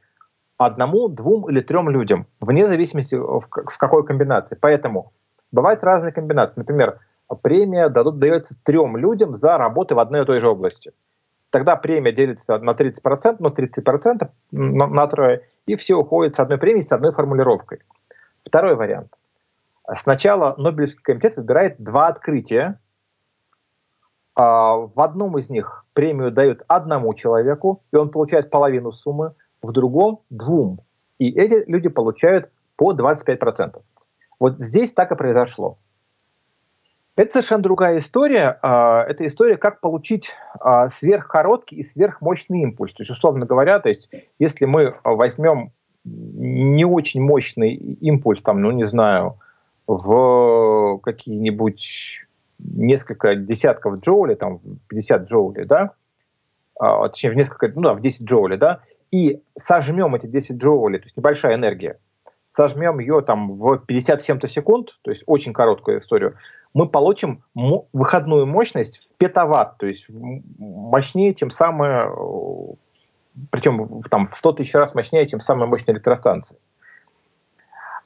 [0.58, 4.56] одному, двум или трем людям, вне зависимости в, в какой комбинации.
[4.60, 5.10] Поэтому
[5.50, 6.60] бывают разные комбинации.
[6.60, 7.00] Например,
[7.42, 10.92] премия дадут, дается трем людям за работы в одной и той же области.
[11.50, 16.58] Тогда премия делится на 30%, но 30% на, на трое, и все уходит с одной
[16.58, 17.80] премией, с одной формулировкой.
[18.44, 19.12] Второй вариант.
[19.96, 22.80] Сначала Нобелевский комитет выбирает два открытия.
[24.36, 29.72] А, в одном из них премию дают одному человеку, и он получает половину суммы, в
[29.72, 30.80] другом– двум.
[31.18, 33.82] И эти люди получают по 25%.
[34.38, 35.78] Вот здесь так и произошло.
[37.20, 38.58] Это совершенно другая история.
[38.62, 42.94] А, это история, как получить а, сверхкороткий и сверхмощный импульс.
[42.94, 45.70] То есть, условно говоря, то есть, если мы возьмем
[46.02, 49.38] не очень мощный импульс, там, ну не знаю,
[49.86, 52.22] в какие-нибудь
[52.58, 55.90] несколько десятков джоулей, там 50 джоулей, да,
[56.78, 58.80] а, точнее в несколько, ну да, в 10 джоулей, да,
[59.10, 61.98] и сожмем эти 10 джоулей, то есть небольшая энергия,
[62.50, 66.36] сожмем ее там в 50 чем-то секунд, то есть очень короткую историю,
[66.74, 70.06] мы получим выходную мощность в петаватт, то есть
[70.58, 72.10] мощнее, чем самая,
[73.50, 76.58] причем там в 100 тысяч раз мощнее, чем самая мощная электростанция.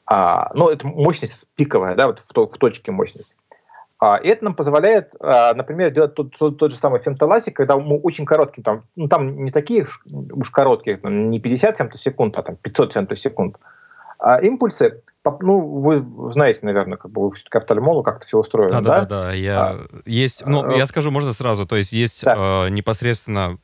[0.07, 3.37] А, ну, это мощность пиковая, да, вот в, в точке мощность.
[3.99, 7.77] А, и это нам позволяет, а, например, делать тот, тот, тот же самый фемтоласик, когда
[7.79, 12.57] мы очень коротким, там, ну, там не такие уж короткие, не 50 секунд, а там
[12.57, 13.57] 500 секунд,
[14.25, 15.03] а импульсы,
[15.41, 18.81] ну, вы знаете, наверное, как бы вы все-таки офтальмолог, как это все устроено, да?
[18.81, 19.33] Да, да, да.
[19.33, 22.67] Я, а, есть, ну, а, я скажу, можно сразу, то есть есть да.
[22.67, 23.59] э, непосредственно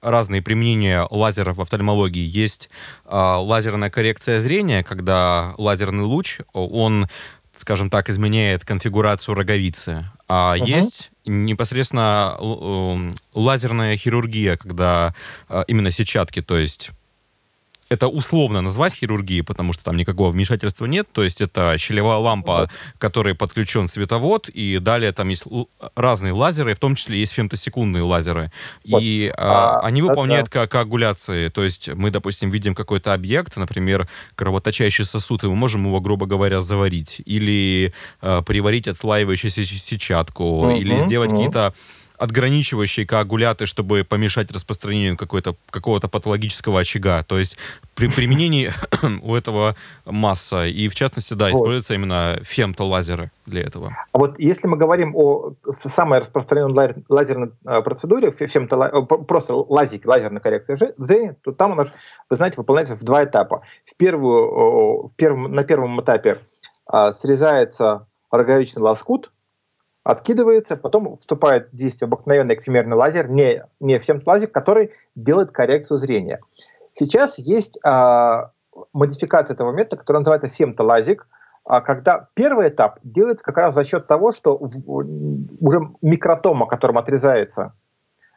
[0.00, 2.24] разные применения лазеров в офтальмологии.
[2.24, 2.70] Есть
[3.04, 7.08] э, лазерная коррекция зрения, когда лазерный луч, он
[7.58, 10.04] скажем так, изменяет конфигурацию роговицы.
[10.28, 10.66] А угу.
[10.66, 15.14] есть непосредственно э, лазерная хирургия, когда
[15.48, 16.90] э, именно сетчатки, то есть
[17.88, 21.06] это условно назвать хирургией, потому что там никакого вмешательства нет.
[21.12, 25.44] То есть это щелевая лампа, к которой подключен световод, и далее там есть
[25.94, 28.50] разные лазеры, в том числе есть фемтосекундные лазеры.
[28.86, 29.02] Вот.
[29.02, 30.66] И а, а, они выполняют это...
[30.66, 31.48] коагуляции.
[31.48, 36.26] То есть мы, допустим, видим какой-то объект, например, кровоточащий сосуд, и мы можем его, грубо
[36.26, 37.20] говоря, заварить.
[37.24, 41.74] Или а, приварить отслаивающуюся сетчатку, или сделать какие-то
[42.18, 47.22] отграничивающие коагуляты, чтобы помешать распространению какого-то патологического очага.
[47.24, 47.58] То есть
[47.94, 48.72] при применении
[49.22, 50.66] у этого масса.
[50.66, 51.54] И в частности, да, вот.
[51.54, 53.96] используются именно фемтолазеры для этого.
[54.12, 58.88] А вот если мы говорим о самой распространенной лазерной а, процедуре, фемтола...
[59.02, 61.92] просто лазик, лазерная коррекция зрения, то там у нас,
[62.28, 63.62] вы знаете, выполняется в два этапа.
[63.84, 66.40] В первую, в первом, на первом этапе
[66.86, 69.30] а, срезается роговичный лоскут,
[70.06, 76.40] откидывается, потом вступает в действие обыкновенный эксимерный лазер, не, не фемт-лазер, который делает коррекцию зрения.
[76.92, 78.52] Сейчас есть а,
[78.92, 81.26] модификация этого метода, которая называется фемтолазик,
[81.64, 86.98] а, когда первый этап делается как раз за счет того, что в, уже микротома, которым
[86.98, 87.72] отрезается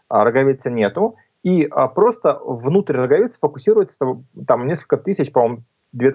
[0.08, 4.08] а, роговицы, нету, и а, просто внутрь роговицы фокусируется
[4.48, 5.62] там несколько тысяч, по-моему,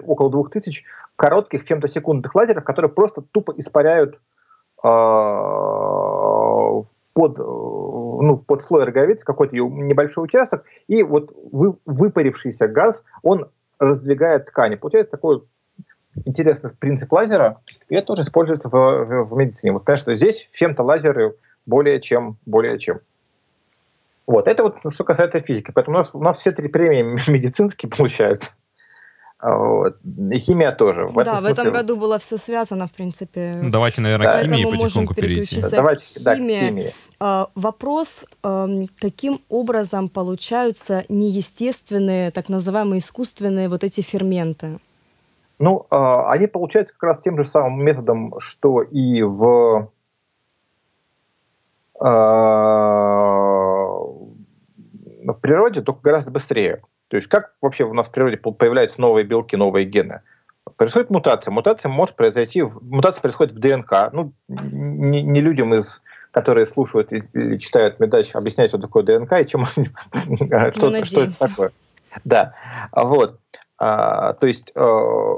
[0.05, 0.83] около двух тысяч
[1.15, 4.19] коротких фемтосекундных лазеров, которые просто тупо испаряют
[4.85, 13.49] Э, под, ну, под слой роговицы какой-то небольшой участок, и вот вы, выпарившийся газ, он
[13.79, 14.75] раздвигает ткани.
[14.75, 15.43] Получается такой
[16.25, 19.71] интересный принцип лазера, и это тоже используется в, в, в медицине.
[19.73, 22.99] Вот, конечно, здесь чем-то лазеры более чем, более чем.
[24.27, 25.71] Вот, это вот что касается физики.
[25.73, 28.55] Поэтому у нас, у нас все три премии медицинские получаются.
[29.45, 29.97] А, вот.
[30.31, 31.05] И химия тоже.
[31.05, 33.51] В да, этом в этом году было все связано, в принципе.
[33.63, 34.39] Давайте, наверное, да.
[34.39, 35.61] к химии потихоньку перейти.
[35.61, 36.91] Да, давайте, да, к химии.
[37.19, 44.79] А, вопрос, каким образом получаются неестественные, так называемые искусственные вот эти ферменты?
[45.59, 49.91] Ну, а, они получаются как раз тем же самым методом, что и в
[55.27, 56.81] в природе, только гораздо быстрее.
[57.07, 60.21] То есть как вообще у нас в природе появляются новые белки, новые гены?
[60.77, 61.51] Происходит мутация.
[61.51, 62.63] Мутация может произойти...
[62.81, 64.11] Мутация происходит в ДНК.
[64.11, 69.45] Ну, не, не людям, из, которые слушают или читают медач, объяснять, что такое ДНК и
[69.45, 71.71] чем, что, что это такое.
[72.23, 72.53] Да.
[72.91, 73.39] Вот.
[73.77, 75.35] А, то есть э,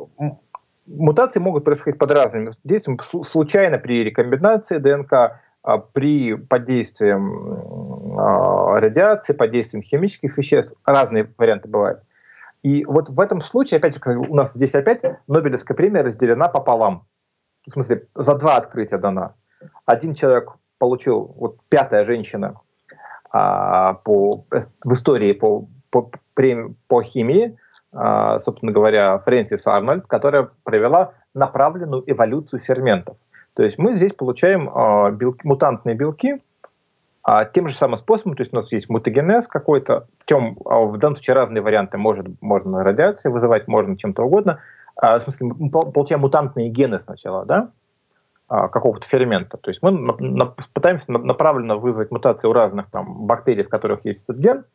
[0.88, 3.00] мутации могут происходить под разными действиями.
[3.24, 5.42] Случайно при рекомбинации ДНК,
[5.94, 7.12] при подействии
[8.18, 10.76] а, радиации, под действием химических веществ.
[10.86, 12.04] Разные варианты бывают.
[12.64, 17.06] И вот в этом случае, опять же, у нас здесь опять Нобелевская премия разделена пополам.
[17.66, 19.36] В смысле, за два открытия дана.
[19.86, 22.56] Один человек получил, вот пятая женщина
[23.32, 24.46] а, по,
[24.84, 26.12] в истории по, по,
[26.88, 27.58] по химии,
[27.92, 33.18] а, собственно говоря, Фрэнсис Арнольд, которая провела направленную эволюцию ферментов.
[33.58, 36.44] То есть мы здесь получаем а, белки, мутантные белки
[37.24, 40.96] а, тем же самым способом, то есть у нас есть мутагенез какой-то, в, тем, в
[41.00, 44.60] данном случае разные варианты, может, можно радиацией вызывать, можно чем-то угодно.
[44.96, 47.72] В смысле, мы получаем мутантные гены сначала, да,
[48.48, 49.58] какого-то фермента.
[49.58, 54.06] То есть мы на, на, пытаемся направленно вызвать мутации у разных там, бактерий, в которых
[54.06, 54.66] есть этот ген,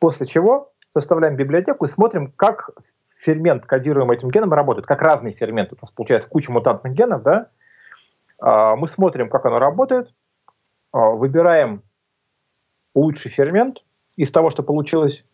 [0.00, 2.70] после чего составляем библиотеку и смотрим, как
[3.04, 5.76] фермент, кодируемый этим геном, работает, как разные ферменты.
[5.76, 7.50] У нас получается куча мутантных генов, да?
[8.38, 10.14] А, мы смотрим, как оно работает,
[10.92, 11.82] а, выбираем
[12.94, 13.84] лучший фермент
[14.16, 15.24] из того, что получилось,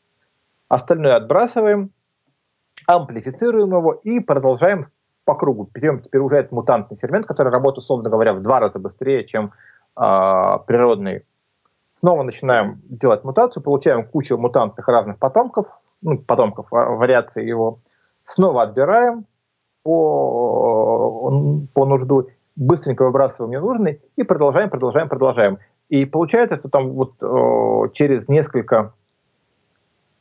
[0.69, 1.93] остальное отбрасываем,
[2.87, 4.85] амплифицируем его и продолжаем
[5.25, 5.69] по кругу.
[5.73, 9.53] Берем теперь уже этот мутантный фермент, который работает, условно говоря, в два раза быстрее, чем
[9.97, 11.25] э, природный.
[11.93, 17.81] Снова начинаем делать мутацию, получаем кучу мутантных разных потомков, ну, потомков, вариаций его,
[18.25, 19.27] снова отбираем
[19.83, 21.31] по,
[21.75, 25.59] по нужду, быстренько выбрасываем ненужный и продолжаем, продолжаем, продолжаем.
[25.89, 28.95] И получается, что там вот о, через несколько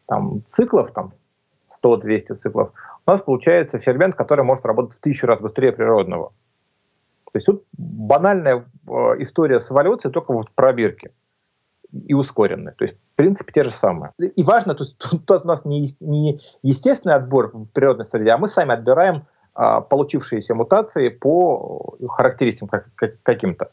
[0.05, 1.13] там, циклов, там
[1.83, 2.73] 100-200 циклов,
[3.05, 6.33] у нас получается фермент, который может работать в тысячу раз быстрее природного.
[7.25, 11.11] То есть тут банальная э, история с эволюцией только вот в пробирке
[11.91, 12.73] и ускоренные.
[12.73, 14.11] То есть, в принципе, те же самые.
[14.17, 18.37] И важно, то есть тут у нас не, не естественный отбор в природной среде, а
[18.37, 23.71] мы сами отбираем получившиеся мутации по характеристикам как, как, каким-то.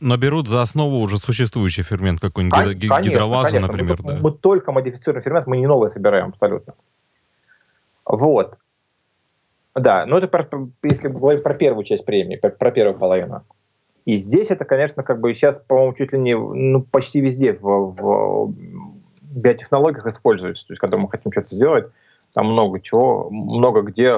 [0.00, 3.68] Но берут за основу уже существующий фермент, какой-нибудь конечно, гидролазу, конечно.
[3.68, 3.98] например.
[4.02, 4.18] Мы, да.
[4.20, 6.74] мы только модифицируем фермент, мы не новые собираем абсолютно.
[8.04, 8.56] Вот.
[9.74, 10.48] Да, но это про,
[10.84, 13.42] если говорить про первую часть премии, про, про первую половину.
[14.04, 17.62] И здесь это, конечно, как бы сейчас, по-моему, чуть ли не ну, почти везде в,
[17.62, 18.54] в
[19.22, 20.66] биотехнологиях используется.
[20.66, 21.86] То есть, когда мы хотим что-то сделать,
[22.34, 24.16] там много чего, много где,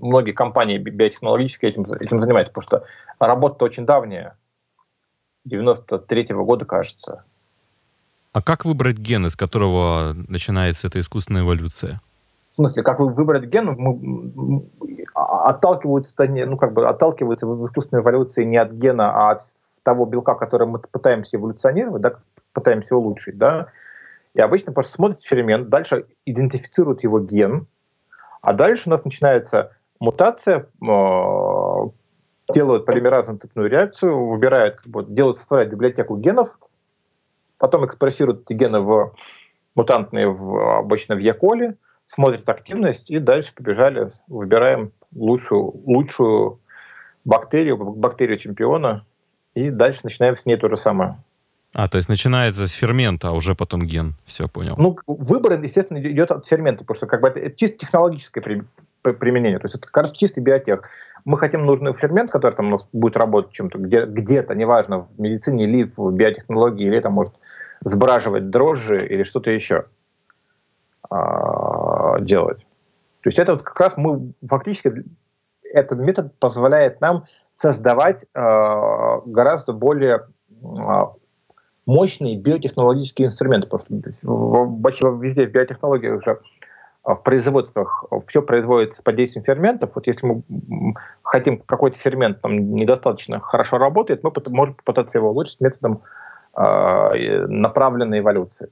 [0.00, 2.84] многие компании биотехнологические этим, этим занимаются, потому что
[3.18, 4.36] работа очень давняя,
[5.48, 7.24] 93-го года, кажется.
[8.32, 12.00] А как выбрать ген, из которого начинается эта искусственная эволюция?
[12.50, 14.68] В смысле, как выбрать ген, мы,
[15.14, 19.42] отталкиваются, ну, как бы отталкиваются в искусственной эволюции не от гена, а от
[19.82, 22.16] того белка, который мы пытаемся эволюционировать, да,
[22.52, 23.68] пытаемся улучшить, да,
[24.34, 27.66] и обычно просто смотрят фермент, дальше идентифицируют его ген,
[28.42, 31.90] а дальше у нас начинается мутация, э,
[32.52, 36.58] делают полимеразную цепную реакцию, выбирают, делают, составляют библиотеку генов,
[37.58, 39.14] потом экспрессируют эти гены в
[39.74, 46.60] мутантные в, обычно в Яколе, смотрит активность, и дальше побежали, выбираем лучшую, лучшую
[47.24, 49.06] бактерию, бактерию чемпиона,
[49.54, 51.16] и дальше начинаем с ней то же самое.
[51.74, 54.14] А, то есть начинается с фермента, а уже потом ген.
[54.24, 54.74] Все, понял.
[54.78, 58.62] Ну, выбор, естественно, идет от фермента, потому что как бы это, это чисто технологическое при,
[59.02, 59.58] при, применение.
[59.58, 60.88] То есть это, кажется, чистый биотех.
[61.24, 65.18] Мы хотим нужный фермент, который там у нас будет работать чем-то где, где-то, неважно, в
[65.18, 67.34] медицине или в биотехнологии, или это может
[67.80, 69.86] сбраживать дрожжи или что-то еще.
[71.10, 72.60] А, делать.
[73.22, 74.92] То есть это вот как раз мы фактически
[75.62, 78.26] этот метод позволяет нам создавать э,
[79.26, 80.26] гораздо более
[80.62, 81.04] э,
[81.86, 83.68] мощные биотехнологические инструменты.
[83.68, 86.40] Потому что везде в биотехнологиях уже
[87.04, 89.92] в производствах все производится под действием ферментов.
[89.94, 95.60] Вот если мы хотим какой-то фермент там недостаточно хорошо работает, мы можем попытаться его улучшить
[95.60, 96.02] методом
[96.56, 98.70] э, направленной эволюции.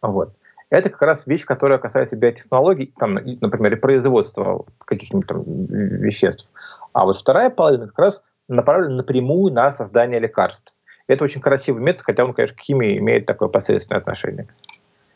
[0.00, 0.32] Вот.
[0.70, 6.50] Это как раз вещь, которая касается биотехнологий, там, например, и производства каких-нибудь там веществ.
[6.92, 10.73] А вот вторая половина как раз направлена напрямую на создание лекарств.
[11.06, 14.48] Это очень красивый метод, хотя он, конечно, к химии имеет такое посредственное отношение.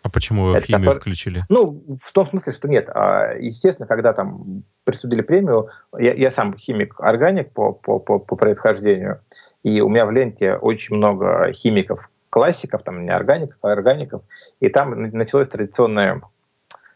[0.03, 1.01] А почему вы это в химию который...
[1.01, 1.45] включили?
[1.49, 2.89] Ну, в том смысле, что нет.
[2.89, 5.69] А, естественно, когда там присудили премию,
[5.99, 9.21] я, я сам химик-органик по, по, по, по происхождению,
[9.63, 14.23] и у меня в ленте очень много химиков, классиков, там не органиков, а органиков,
[14.61, 16.23] и там началось традиционное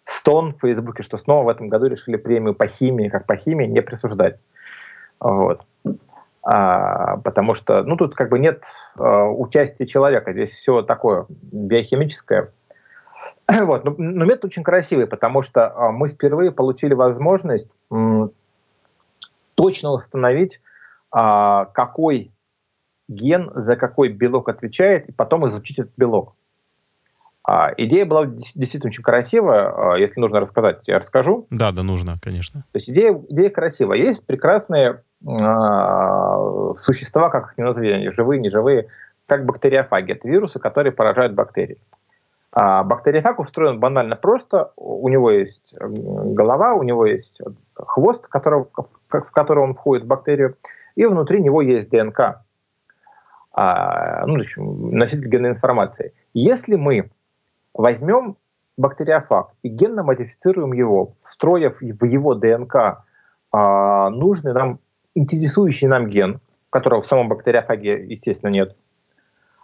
[0.05, 3.67] стон в Фейсбуке, что снова в этом году решили премию по химии, как по химии,
[3.67, 4.39] не присуждать.
[5.21, 5.63] Вот.
[6.45, 8.65] А, потому что, ну, тут как бы нет
[8.97, 12.53] а, участия человека, здесь все такое биохимическое.
[13.49, 13.85] Вот.
[13.85, 17.71] Но, но метод очень красивый, потому что а, мы впервые получили возможность
[19.55, 20.61] точно установить,
[21.11, 22.33] какой
[23.07, 26.35] ген за какой белок отвечает, и потом изучить этот белок.
[27.45, 29.97] А, идея была действительно очень красивая.
[29.97, 31.47] Если нужно рассказать, я расскажу.
[31.51, 32.63] Да, да, нужно, конечно.
[32.73, 33.99] То есть идея, идея красивая.
[33.99, 35.03] Есть прекрасные
[36.75, 38.89] существа, как их не назови, живые, неживые,
[39.27, 40.13] как бактериофаги.
[40.13, 41.79] Это вирусы, которые поражают бактерии.
[42.53, 44.73] А бактериофаг устроен банально просто.
[44.77, 47.41] У него есть голова, у него есть
[47.75, 50.57] хвост, в который он входит в бактерию,
[50.95, 52.43] и внутри него есть ДНК,
[53.53, 56.13] а, ну, носитель генной информации.
[56.35, 57.11] Если мы
[57.75, 58.37] возьмем
[58.77, 63.05] бактериофаг и генно модифицируем его, встроив в его ДНК
[63.51, 64.79] а, нужный нам,
[65.15, 66.41] интересующий нам ген,
[66.71, 68.75] которого в самом бактериофаге, естественно, нет,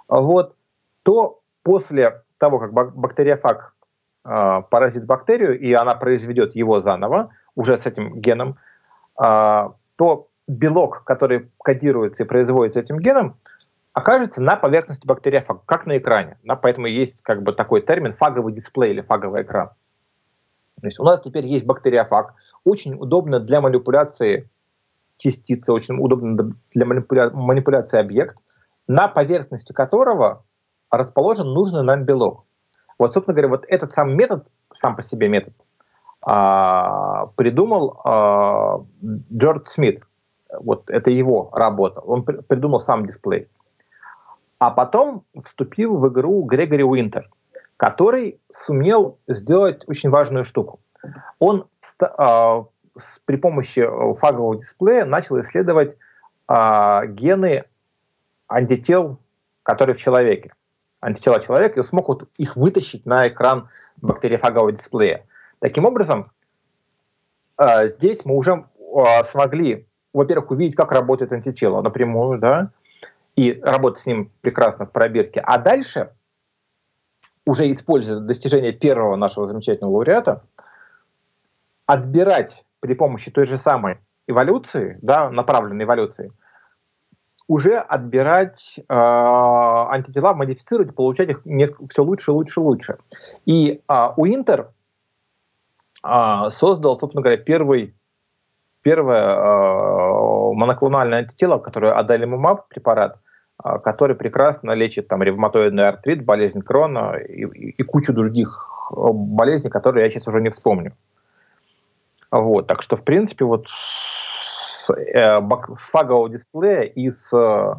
[0.09, 0.55] вот,
[1.03, 3.75] то после того, как бактериофаг
[4.25, 8.57] а, поразит бактерию, и она произведет его заново, уже с этим геном,
[9.17, 13.37] а, то белок, который кодируется и производится этим геном,
[13.93, 16.39] окажется на поверхности бактериофага, как на экране.
[16.45, 19.71] Да, поэтому есть как бы такой термин фаговый дисплей или фаговый экран.
[20.81, 22.35] То есть у нас теперь есть бактериофаг,
[22.65, 24.49] очень удобно для манипуляции
[25.19, 27.31] частицы, очень удобно для манипуля...
[27.31, 28.39] манипуляции объект,
[28.87, 30.45] на поверхности которого
[30.91, 32.47] расположен нужный нам белок.
[32.99, 35.55] Вот, собственно говоря, вот этот сам метод, сам по себе метод,
[36.23, 38.85] а, придумал а,
[39.33, 40.03] Джордж Смит.
[40.61, 42.01] Вот это его работа.
[42.01, 43.49] Он при, придумал сам дисплей.
[44.59, 47.31] А потом вступил в игру Грегори Уинтер,
[47.77, 50.81] который сумел сделать очень важную штуку.
[51.39, 51.97] Он с,
[53.25, 53.87] при помощи
[54.17, 55.97] фагового дисплея начал исследовать
[56.49, 57.65] э, гены
[58.49, 59.19] антител,
[59.63, 60.53] которые в человеке.
[61.01, 63.69] Антитела человека, и смог вот их вытащить на экран
[64.01, 65.27] бактериофагового дисплея.
[65.61, 66.33] Таким образом,
[67.61, 72.71] э, здесь мы уже э, смогли, во-первых, увидеть, как работает антитело напрямую, да,
[73.37, 75.41] и работать с ним прекрасно в пробирке.
[75.41, 76.13] А дальше,
[77.47, 80.43] уже используя достижения первого нашего замечательного лауреата,
[81.87, 86.33] отбирать при помощи той же самой эволюции, да, направленной эволюции,
[87.47, 91.43] уже отбирать э, антитела, модифицировать, получать их
[91.91, 92.99] все лучше, лучше, лучше.
[93.47, 94.71] И э, Уинтер
[96.05, 97.95] э, создал, собственно говоря, первый,
[98.83, 103.19] первое э, моноклональное антитело, которое адалимумаб препарат,
[103.61, 108.95] а, который прекрасно лечит там ревматоидный артрит, болезнь Крона и, и, и кучу других э,
[109.13, 110.93] болезней, которые я сейчас уже не вспомню.
[112.31, 115.41] Вот, так что, в принципе, вот с, э,
[115.77, 117.75] с фагового дисплея и с э,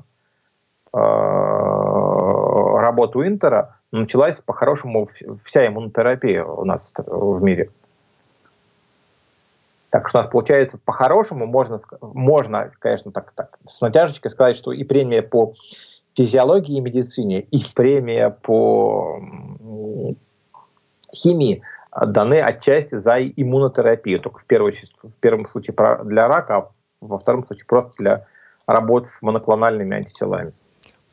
[2.79, 5.07] работы Интера началась по-хорошему
[5.43, 7.69] вся иммунотерапия у нас в мире.
[9.89, 14.71] Так что у нас получается по-хорошему можно, можно, конечно, так, так с натяжечкой сказать, что
[14.71, 15.53] и премия по
[16.15, 19.19] физиологии и медицине, и премия по
[21.13, 24.73] химии даны отчасти за иммунотерапию, только в, первую,
[25.03, 25.75] в первом случае
[26.05, 26.69] для рака, а
[27.01, 28.25] во втором случае просто для
[28.67, 30.53] работы с моноклональными антителами.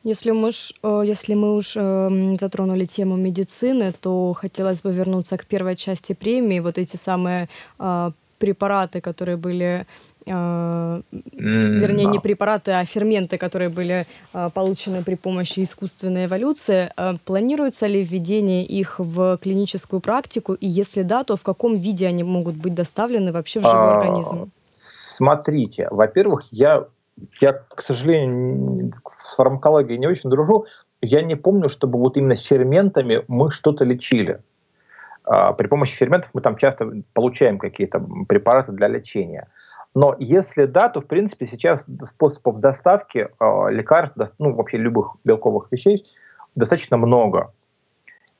[0.03, 5.37] Если мы, уж, э, если мы уж эм, затронули тему медицины, то хотелось бы вернуться
[5.37, 6.59] к первой части премии.
[6.59, 7.49] Вот эти самые
[7.79, 9.85] э, препараты, которые были
[10.27, 12.11] mm, вернее, да.
[12.11, 16.91] не препараты, а ферменты, которые были э, получены при помощи искусственной эволюции.
[16.97, 20.53] Э, планируется ли введение их в клиническую практику?
[20.53, 23.97] И если да, то в каком виде они могут быть доставлены вообще в живой а,
[23.99, 24.51] организм?
[24.57, 26.85] Смотрите, во-первых, я,
[27.41, 30.65] я, к сожалению, с фармакологией не очень дружу.
[31.01, 34.41] Я не помню, чтобы вот именно с ферментами мы что-то лечили.
[35.27, 39.47] А, при помощи ферментов мы там часто получаем какие-то препараты для лечения.
[39.93, 45.67] Но если да, то в принципе сейчас способов доставки э, лекарств, ну вообще любых белковых
[45.71, 46.05] вещей
[46.55, 47.51] достаточно много.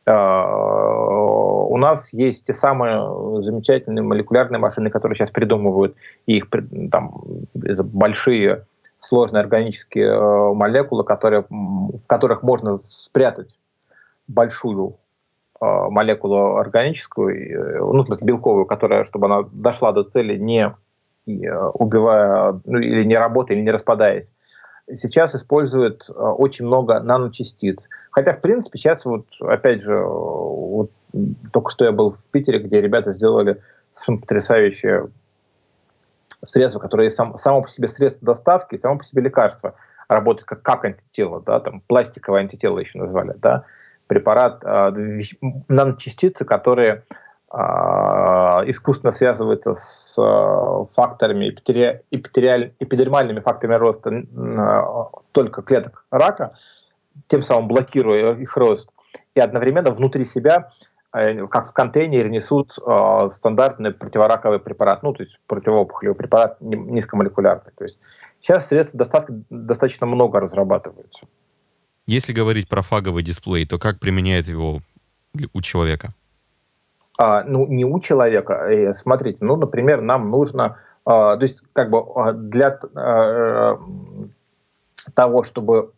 [0.05, 6.47] Э, у нас есть те самые замечательные молекулярные машины, которые сейчас придумывают, и их
[6.91, 7.21] там
[7.53, 8.65] большие
[8.99, 13.57] сложные органические э, молекулы, которые, в которых можно спрятать
[14.27, 14.97] большую
[15.61, 20.75] молекулу органическую, э, ну, в смысле белковую, которая, чтобы она дошла до цели, не
[21.27, 24.33] э, убивая, ну, или не работая, или не распадаясь.
[24.93, 27.89] Сейчас используют очень много наночастиц.
[28.09, 30.91] Хотя, в принципе, сейчас вот, опять же, вот
[31.51, 35.09] только что я был в Питере, где ребята сделали совершенно потрясающее
[36.43, 39.75] средство, которое сам, само по себе средство доставки, само по себе лекарство,
[40.07, 43.65] работает как, как антитело, да, там пластиковое антитело еще назвали, да,
[44.07, 45.17] препарат, э,
[45.67, 47.03] наночастицы, которые
[47.51, 54.23] э, искусственно связываются с э, факторами, эпидермальными факторами роста
[55.31, 56.57] только клеток рака,
[57.27, 58.91] тем самым блокируя их рост,
[59.35, 60.69] и одновременно внутри себя
[61.13, 62.73] Э, как в контейнере несут
[63.29, 67.71] стандартный противораковый препарат, ну, то есть противоопухолевый препарат низкомолекулярный.
[67.75, 67.97] То есть
[68.39, 71.25] сейчас средств доставки достаточно много разрабатываются.
[72.07, 74.79] Если говорить про фаговый дисплей, то как применяет его
[75.53, 76.09] у человека?
[77.17, 78.53] А, ну, не у человека.
[78.53, 83.77] Э, смотрите, ну, например, нам нужно, а, то есть как бы а, для а,
[85.13, 85.91] того, чтобы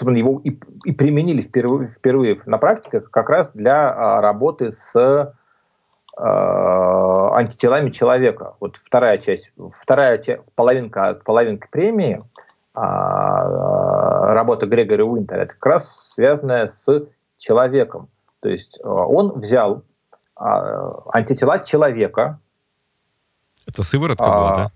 [0.00, 5.34] его и, и применили впервые, впервые на практике как раз для а, работы с
[6.16, 8.54] а, антителами человека.
[8.60, 10.22] Вот вторая часть, вторая
[10.54, 12.22] половинка, половинка премии
[12.78, 16.88] работа Грегори Уинтера, это как раз связанная с
[17.38, 18.08] человеком.
[18.40, 19.82] То есть а, он взял
[20.36, 22.40] а, антитела человека.
[23.66, 24.70] Это сыворотка а, была, да?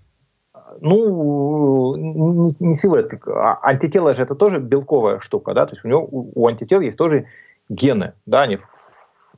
[0.81, 3.19] Ну, не, не сыворотка.
[3.35, 6.81] А антитела же это тоже белковая штука, да, то есть у него, у, у антител
[6.81, 7.27] есть тоже
[7.69, 8.59] гены, да, они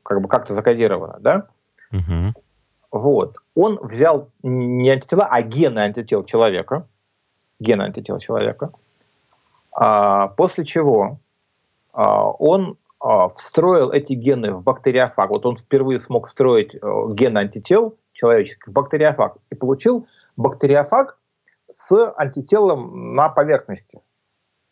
[0.04, 1.48] как бы как-то закодированы, да.
[1.92, 2.34] Угу.
[2.92, 3.38] Вот.
[3.56, 6.88] Он взял не антитела, а гены антител человека,
[7.60, 8.72] гены антител человека,
[9.72, 11.20] а, после чего
[11.94, 15.30] а, он а, встроил эти гены в бактериофаг.
[15.30, 21.18] Вот он впервые смог встроить а, гены антител человеческих в бактериофаг и получил бактериофаг,
[21.72, 24.00] с антителом на поверхности.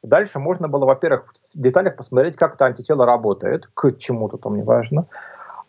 [0.03, 5.07] Дальше можно было, во-первых, в деталях посмотреть, как это антитело работает, к чему-то там неважно.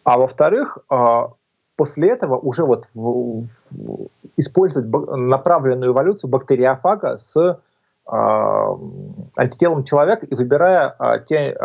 [0.02, 0.78] А во-вторых,
[1.76, 7.56] после этого уже вот в, в, использовать направленную эволюцию бактериофага с э,
[9.36, 11.56] антителом человека и выбирая э, те,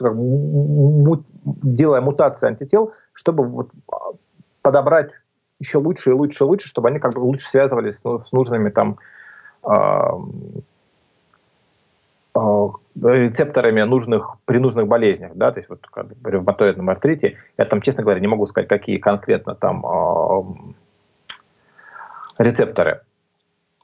[0.00, 3.70] му, делая мутации антител, чтобы вот
[4.62, 5.12] подобрать
[5.60, 8.70] еще лучше и лучше и лучше, чтобы они как бы лучше связывались ну, с нужными
[8.70, 8.98] там
[12.34, 15.86] рецепторами нужных при нужных болезнях, да, то есть вот
[16.22, 20.42] при ревматоидном артрите, я там, честно говоря, не могу сказать, какие конкретно там э,
[22.38, 23.02] рецепторы.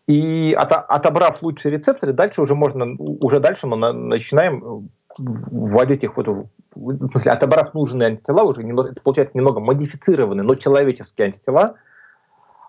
[0.07, 6.17] И от, отобрав лучшие рецепторы, дальше уже можно, уже дальше мы на, начинаем вводить их
[6.17, 11.75] в в смысле, отобрав нужные антитела, уже немного, получается немного модифицированные, но человеческие антитела,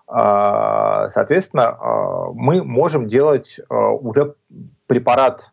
[0.08, 4.34] а, соответственно, а, мы можем делать а, уже
[4.86, 5.52] препарат,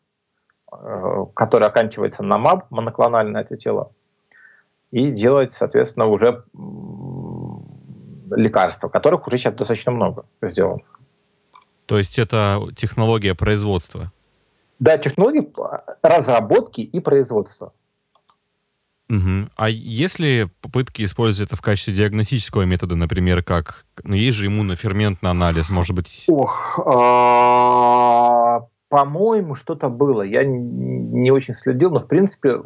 [1.34, 3.92] который оканчивается на МАБ, моноклональное антитело,
[4.92, 6.44] и делать, соответственно, уже
[8.36, 10.82] лекарства, которых уже сейчас достаточно много сделано.
[11.86, 14.12] То есть это технология производства?
[14.80, 15.52] Да, технологии
[16.02, 17.74] разработки и производства.
[19.10, 19.50] Угу.
[19.56, 25.32] А если попытки использовать это в качестве диагностического метода, например, как, ну, есть же иммуноферментный
[25.32, 26.26] анализ, может быть?
[26.28, 28.39] Ох, а,
[28.90, 30.24] по-моему, что-то было.
[30.24, 32.62] Я не очень следил, но, в принципе,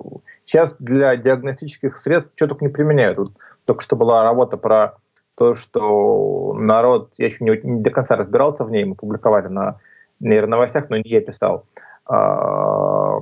[0.46, 3.18] сейчас для диагностических средств что только не применяют.
[3.18, 3.32] Вот
[3.66, 4.96] только что была работа про
[5.36, 9.80] то, что народ, я еще не, не до конца разбирался в ней, мы публиковали на
[10.20, 11.66] нейроновостях, но не я писал,
[12.06, 13.20] а,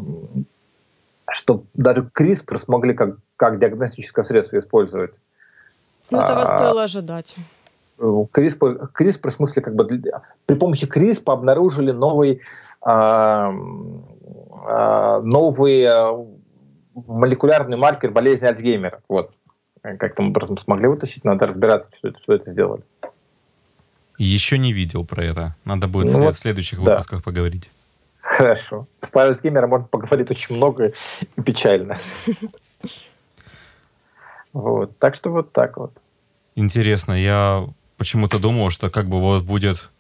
[1.30, 5.12] что даже CRISPR смогли как, как диагностическое средство использовать.
[6.12, 7.36] Ну, этого а, стоило ожидать.
[8.02, 12.42] CRISPR, CRISPR в смысле как бы для, при помощи CRISPR обнаружили новый,
[12.82, 13.54] а,
[14.64, 16.26] а, новый а,
[16.94, 19.02] молекулярный маркер болезни Альцгеймера.
[19.08, 19.34] Вот.
[19.82, 22.84] Как-то образом смогли вытащить, надо разбираться, что это, что это сделали.
[24.18, 25.56] Еще не видел про это.
[25.66, 27.24] Надо будет ну, в следующих выпусках да.
[27.24, 27.72] поговорить.
[28.20, 28.88] Хорошо.
[29.02, 30.94] С Павел Геймера можно поговорить очень много
[31.36, 31.98] и печально.
[34.54, 34.98] Вот.
[34.98, 35.94] Так что вот так вот.
[36.56, 37.70] Интересно, я
[38.02, 39.92] почему-то думал, что как бы вот будет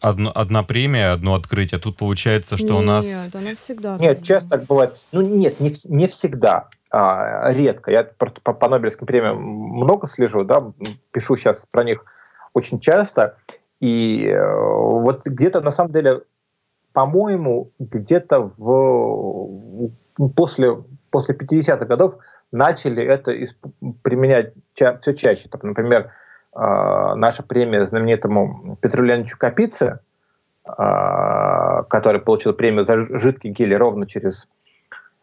[0.00, 1.78] одно, одна премия, одно открытие.
[1.78, 3.04] Тут получается, что нет, у нас...
[3.04, 3.98] Нет, она всегда.
[3.98, 4.98] Нет, часто так бывает.
[5.12, 6.68] Ну нет, не, не всегда.
[6.90, 7.90] А, редко.
[7.90, 10.72] Я просто по, по Нобелевским премиям много слежу, да,
[11.12, 12.06] пишу сейчас про них
[12.54, 13.36] очень часто.
[13.80, 16.22] И э, вот где-то на самом деле
[16.94, 19.90] по-моему, где-то в,
[20.34, 22.16] после, после 50-х годов
[22.52, 23.66] начали это исп,
[24.02, 25.50] применять ча, все чаще.
[25.50, 26.10] Так, например, э,
[26.54, 29.98] наша премия знаменитому Петру Леонидовичу Капице,
[30.66, 34.48] э, который получил премию за жидкий гелий ровно через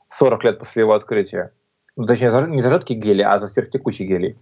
[0.09, 1.51] 40 лет после его открытия.
[1.95, 4.37] ну, точнее, не за жидкий гелий, а за сверхтекучий гелий,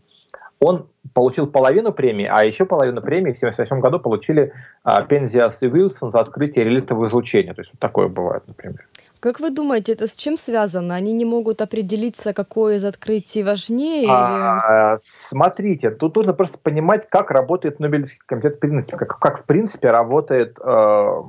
[0.59, 5.67] он получил половину премии, а еще половину премии в 1978 году получили а, Пензиас и
[5.67, 7.53] Уилсон за открытие реликтового излучения.
[7.53, 8.85] То есть вот такое бывает, например.
[9.19, 10.95] Как вы думаете, это с чем связано?
[10.95, 14.07] Они не могут определиться, какое из открытий важнее?
[14.09, 14.99] А, или...
[15.01, 19.91] Смотрите, тут нужно просто понимать, как работает Нобелевский комитет в принципе, как, как в принципе
[19.91, 21.23] работает, э,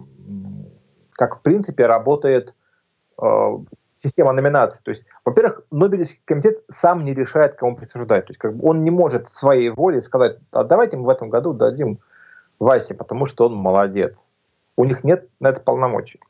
[1.13, 2.55] как в принципе работает
[3.21, 3.59] э,
[3.99, 4.81] система номинаций.
[4.85, 8.27] То есть, во-первых, Нобелевский комитет сам не решает, кому присуждать.
[8.27, 11.29] То есть, как бы он не может своей волей сказать, а давайте мы в этом
[11.29, 11.99] году дадим
[12.61, 14.31] Васе, потому что он молодец.
[14.77, 16.21] У них нет на это полномочий.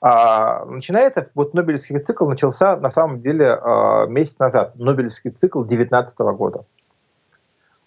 [0.00, 6.18] А, начинается, вот Нобелевский цикл начался на самом деле а, месяц назад, Нобелевский цикл 2019
[6.36, 6.64] года.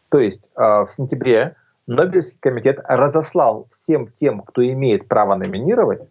[0.09, 1.55] То есть а, в сентябре
[1.87, 6.07] Нобелевский комитет разослал всем тем, кто имеет право номинировать,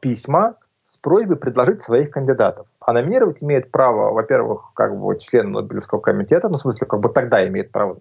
[0.00, 2.68] письма с просьбой предложить своих кандидатов.
[2.78, 7.08] А номинировать имеет право, во-первых, как бы член Нобелевского комитета, ну, в смысле, как бы
[7.08, 7.98] тогда имеет право,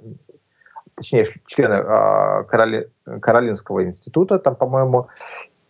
[0.95, 5.07] точнее, члены э, Кароли, Каролинского института, там, по-моему,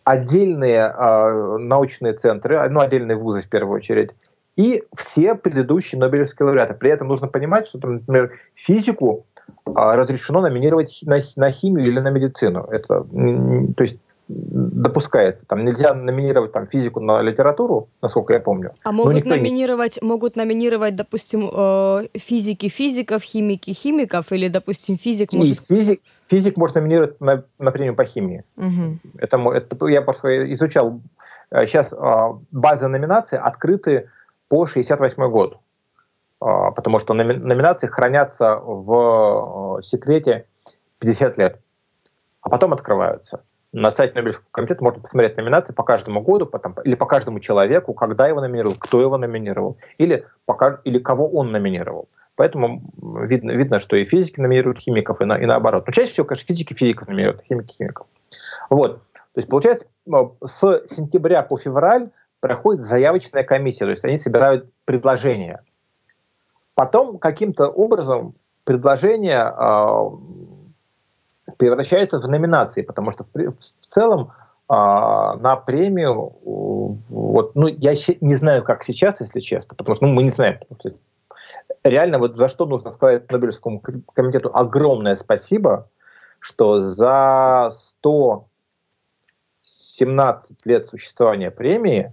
[0.06, 4.10] отдельные э, научные центры, ну, отдельные вузы в первую очередь,
[4.54, 6.74] и все предыдущие Нобелевские лауреаты.
[6.74, 12.10] При этом нужно понимать, что, например, физику э, разрешено номинировать на, на химию или на
[12.10, 12.60] медицину.
[12.70, 13.98] Это, то есть
[14.28, 15.46] допускается.
[15.46, 18.72] Там нельзя номинировать там физику на литературу, насколько я помню.
[18.82, 20.08] А могут номинировать, не...
[20.08, 25.66] могут номинировать, допустим, э, физики физиков, химики химиков, или, допустим, физик и может...
[25.66, 28.44] Физик, физик может номинировать на, на премию по химии.
[28.56, 28.98] Угу.
[29.18, 31.00] Это, это я просто изучал.
[31.52, 31.96] Сейчас э,
[32.50, 34.10] базы номинаций открыты
[34.48, 35.58] по 68 год,
[36.40, 40.46] э, потому что номинации хранятся в секрете
[40.98, 41.60] 50 лет,
[42.40, 46.94] а потом открываются на сайте Нобелевского комитета можно посмотреть номинации по каждому году, потом, или
[46.94, 52.08] по каждому человеку, когда его номинировал, кто его номинировал, или, пока, или кого он номинировал.
[52.36, 55.86] Поэтому видно, видно, что и физики номинируют химиков, и, на, и наоборот.
[55.86, 58.06] Но чаще всего, конечно, физики физиков номинируют, химики химиков.
[58.70, 58.96] Вот.
[58.96, 59.86] То есть, получается,
[60.44, 62.10] с сентября по февраль
[62.40, 65.62] проходит заявочная комиссия, то есть они собирают предложения.
[66.74, 70.10] Потом каким-то образом предложения а,
[71.56, 74.32] превращаются в номинации, потому что в, в целом
[74.68, 80.12] э, на премию, вот, ну, я не знаю, как сейчас, если честно, потому что ну,
[80.12, 80.58] мы не знаем.
[81.84, 83.80] Реально, вот за что нужно сказать Нобелевскому
[84.14, 85.88] комитету огромное спасибо,
[86.40, 92.12] что за 117 лет существования премии,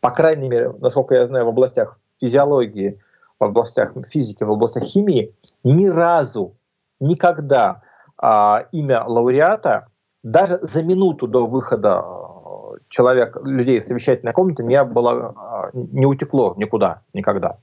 [0.00, 3.00] по крайней мере, насколько я знаю, в областях физиологии,
[3.38, 6.54] в областях физики, в областях химии, ни разу,
[7.00, 7.82] никогда
[8.22, 9.88] а, имя лауреата
[10.22, 16.06] даже за минуту до выхода э, человек, людей из совещательной комнаты не, было, а, не
[16.06, 17.58] утекло никуда, никогда.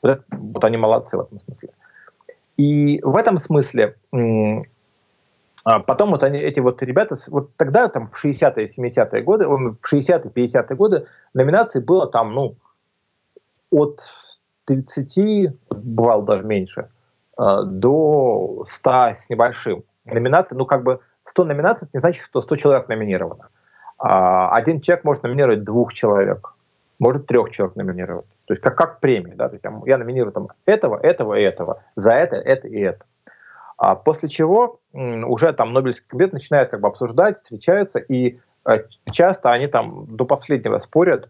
[0.00, 1.70] Вот, это, вот они молодцы в этом смысле.
[2.56, 3.96] И в этом смысле
[5.64, 9.78] а потом вот они, эти вот ребята, вот тогда, там, в 60-е, 70-е годы, в
[9.92, 12.56] 60-е, 50-е годы номинаций было там, ну,
[13.70, 14.00] от
[14.66, 16.90] 30, бывало даже меньше,
[17.38, 22.40] э, до 100 с небольшим номинаций, ну, как бы 100 номинаций, это не значит, что
[22.40, 23.48] 100 человек номинировано.
[23.98, 26.54] А, один человек может номинировать двух человек,
[26.98, 28.26] может трех человек номинировать.
[28.46, 31.42] То есть как, как в премии, да, то есть, я номинирую там, этого, этого и
[31.42, 33.04] этого, за это, это и это.
[33.76, 39.50] А после чего уже там Нобелевский комитет начинает как бы обсуждать, встречаются, и э, часто
[39.50, 41.28] они там до последнего спорят,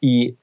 [0.00, 0.36] и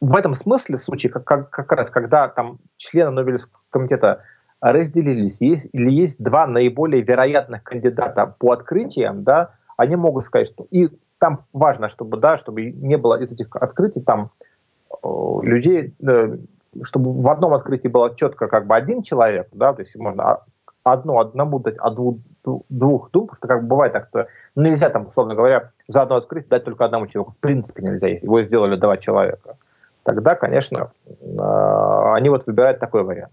[0.00, 4.22] в этом смысле случай, как, как, как раз когда там члены Нобелевского комитета
[4.60, 10.66] разделились, есть, или есть два наиболее вероятных кандидата по открытиям, да, они могут сказать, что
[10.70, 10.88] и
[11.18, 14.30] там важно, чтобы, да, чтобы не было из этих открытий там
[14.90, 15.08] э,
[15.42, 16.36] людей, э,
[16.82, 20.40] чтобы в одном открытии было четко как бы один человек, да, то есть можно
[20.82, 22.18] одно одному дать, а двух,
[22.68, 26.16] двух двум, потому что как бы бывает так, что нельзя там, условно говоря, за одно
[26.16, 29.56] открытие дать только одному человеку, в принципе нельзя, его сделали два человека.
[30.02, 33.32] Тогда, конечно, э, они вот выбирают такой вариант.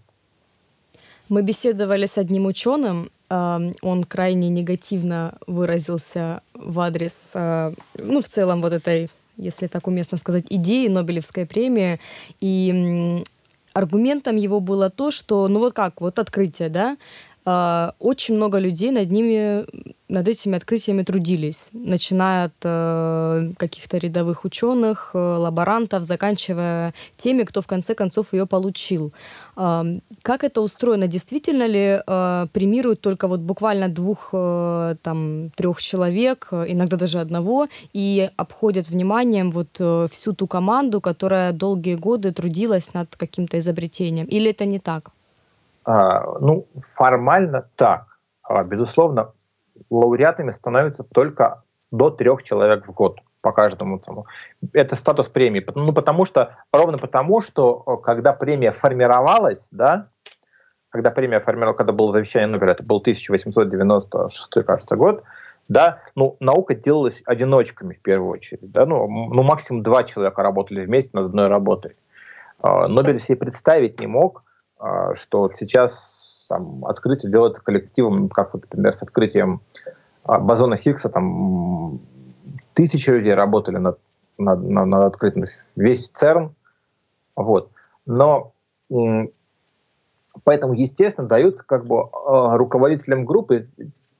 [1.28, 8.62] Мы беседовали с одним ученым, он крайне негативно выразился в адрес, а, ну, в целом
[8.62, 12.00] вот этой, если так уместно сказать, идеи Нобелевской премии.
[12.40, 13.22] И
[13.74, 16.96] аргументом его было то, что, ну вот как, вот открытие, да,
[17.98, 19.64] очень много людей над ними,
[20.08, 27.60] над этими открытиями трудились, начиная от э, каких-то рядовых ученых, э, лаборантов, заканчивая теми, кто
[27.62, 29.12] в конце концов ее получил.
[29.56, 29.84] Э,
[30.22, 31.06] как это устроено?
[31.06, 34.30] Действительно ли э, премируют только вот буквально двух,
[35.02, 39.80] там, трех человек, иногда даже одного, и обходят вниманием вот
[40.10, 44.26] всю ту команду, которая долгие годы трудилась над каким-то изобретением?
[44.26, 45.10] Или это не так?
[45.88, 48.18] А, ну, формально так.
[48.42, 49.32] А, безусловно,
[49.88, 54.26] лауреатами становятся только до трех человек в год по каждому тому.
[54.74, 55.66] Это статус премии.
[55.74, 60.10] Ну, потому что, ровно потому, что когда премия формировалась, да,
[60.90, 65.22] когда премия формировалась, когда было завещание Нобеля, это был 1896, кажется, год,
[65.68, 70.84] да, ну, наука делалась одиночками в первую очередь, да, ну, ну максимум два человека работали
[70.84, 71.96] вместе над одной работой.
[72.60, 74.44] А, Нобель себе представить не мог,
[75.14, 79.60] что вот сейчас там, открытие делается коллективом, как, вот, например, с открытием
[80.24, 82.00] а, бозона Хиггса, там
[82.74, 83.98] тысячи людей работали над,
[84.38, 85.44] над, над, над открытием,
[85.76, 86.54] весь ЦЕРН,
[87.36, 87.70] вот.
[88.06, 88.52] Но
[90.44, 93.66] поэтому, естественно, дают как бы а, руководителям группы,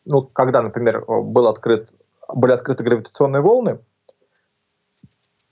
[0.04, 1.92] ну, когда, например, был открыт,
[2.32, 3.78] были открыты гравитационные волны,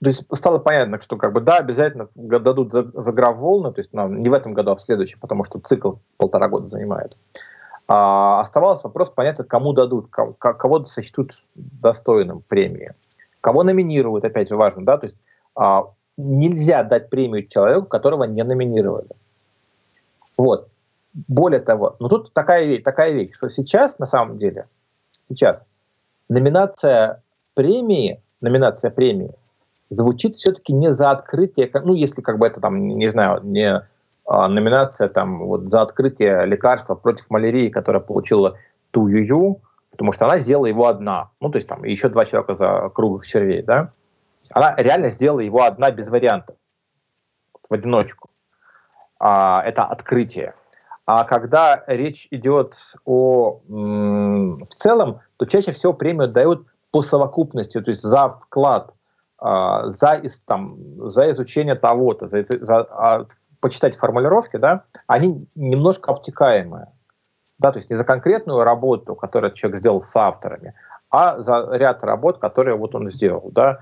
[0.03, 3.93] то есть стало понятно, что как бы да, обязательно дадут за, за волны, то есть
[3.93, 7.17] ну, не в этом году, а в следующем, потому что цикл полтора года занимает.
[7.87, 12.93] А оставался вопрос понятно, кому дадут, кого, кого сочтут достойным премии,
[13.41, 15.17] кого номинируют, опять же важно, да, то есть
[15.55, 15.85] а,
[16.15, 19.09] нельзя дать премию человеку, которого не номинировали.
[20.37, 20.69] Вот.
[21.27, 24.67] Более того, ну тут такая, такая вещь, что сейчас, на самом деле,
[25.23, 25.65] сейчас
[26.29, 27.23] номинация
[27.55, 29.33] премии, номинация премии
[29.89, 33.81] звучит все-таки не за открытие, ну, если как бы это там, не знаю, не
[34.25, 38.57] а, номинация там вот за открытие лекарства против малярии, которое получила
[38.91, 39.61] Ту Ю
[39.97, 41.31] потому что она сделала его одна.
[41.41, 43.91] Ну, то есть там еще два человека за круглых червей, да.
[44.51, 46.55] Она реально сделала его одна без вариантов,
[47.67, 48.29] в одиночку.
[49.19, 50.53] А, это открытие.
[51.05, 52.75] А когда речь идет
[53.05, 58.93] о м- в целом, то чаще всего премию дают по совокупности, то есть за вклад
[59.39, 60.77] за, там,
[61.09, 63.25] за изучение того-то, за, за, а,
[63.59, 66.87] почитать формулировки, да, они немножко обтекаемые.
[67.59, 70.73] Да, то есть не за конкретную работу, которую человек сделал с авторами,
[71.09, 73.49] а за ряд работ, которые вот он сделал.
[73.51, 73.79] Да.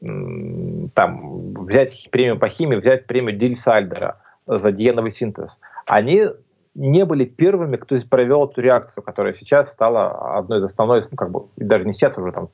[0.00, 5.58] Там, взять премию по химии, взять премию Диль Сальдера за диеновый синтез.
[5.86, 6.26] Они
[6.74, 11.30] не были первыми, кто провел эту реакцию, которая сейчас стала одной из основной, ну, как
[11.30, 12.50] бы, даже не сейчас уже там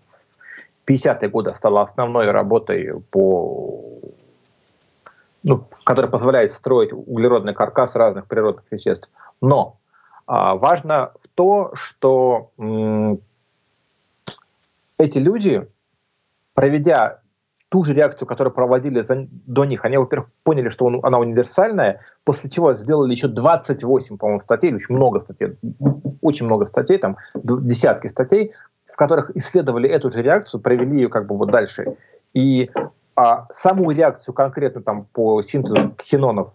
[0.86, 4.00] 50-е годы стала основной работой по
[5.44, 9.12] ну, которая позволяет строить углеродный каркас разных природных веществ.
[9.42, 9.78] Но
[10.26, 13.20] а, важно в то, что м,
[14.96, 15.68] эти люди,
[16.54, 17.20] проведя
[17.68, 22.00] ту же реакцию, которую проводили за, до них, они, во-первых, поняли, что он, она универсальная,
[22.24, 25.58] после чего сделали еще 28, по-моему, статей, очень много статей,
[26.22, 28.52] очень много статей, там десятки статей,
[28.84, 31.96] в которых исследовали эту же реакцию, провели ее как бы вот дальше.
[32.32, 32.70] И
[33.16, 36.54] а, саму реакцию конкретно там по синтезу хинонов,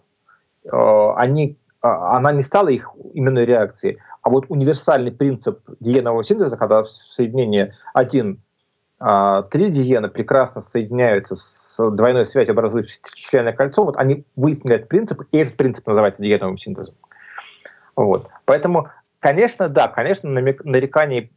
[0.64, 0.68] э,
[1.16, 6.82] они, а, она не стала их именной реакцией, а вот универсальный принцип диенового синтеза, когда
[6.82, 8.42] в соединении один
[9.00, 14.88] а, три диена прекрасно соединяются с двойной связью, образующей членное кольцо, вот они выяснили этот
[14.88, 16.94] принцип, и этот принцип называется диеновым синтезом.
[17.96, 18.28] Вот.
[18.44, 18.88] Поэтому
[19.20, 21.30] Конечно, да, конечно, нареканий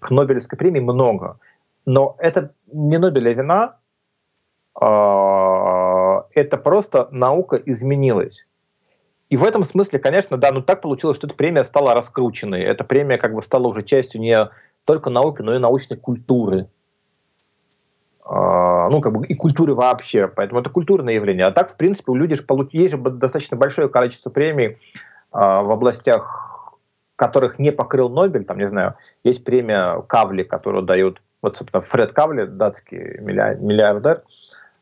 [0.00, 1.38] к Нобелевской премии много,
[1.84, 3.76] но это не Нобеля вина,
[4.74, 8.46] а, это просто наука изменилась.
[9.28, 12.62] И в этом смысле, конечно, да, ну так получилось, что эта премия стала раскрученной.
[12.62, 14.48] Эта премия как бы стала уже частью не
[14.86, 16.68] только науки, но и научной культуры.
[18.24, 20.28] А, ну, как бы и культуры вообще.
[20.28, 21.46] Поэтому это культурное явление.
[21.46, 24.78] А так, в принципе, у людей же есть же достаточно большое количество премий
[25.32, 26.53] а, в областях
[27.16, 32.12] которых не покрыл Нобель, там, не знаю, есть премия Кавли, которую дают, вот, собственно, Фред
[32.12, 34.22] Кавли, датский миллиардер,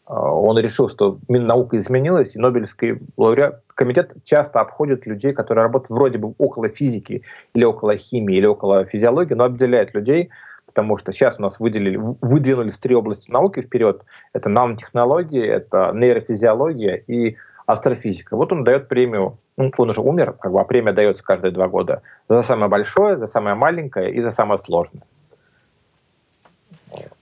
[0.07, 5.91] а, он решил, что наука изменилась, и Нобелевский лауреат, комитет часто обходит людей, которые работают
[5.91, 7.23] вроде бы около физики,
[7.55, 10.31] или около химии, или около физиологии, но обделяет людей,
[10.67, 14.03] потому что сейчас у нас выделили, выдвинулись три области науки вперед.
[14.33, 18.37] Это нанотехнологии, это нейрофизиология и астрофизика.
[18.37, 21.69] Вот он дает премию, ну, он уже умер, как бы, а премия дается каждые два
[21.69, 25.03] года за самое большое, за самое маленькое и за самое сложное.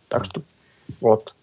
[0.08, 0.42] Так что
[1.00, 1.34] вот.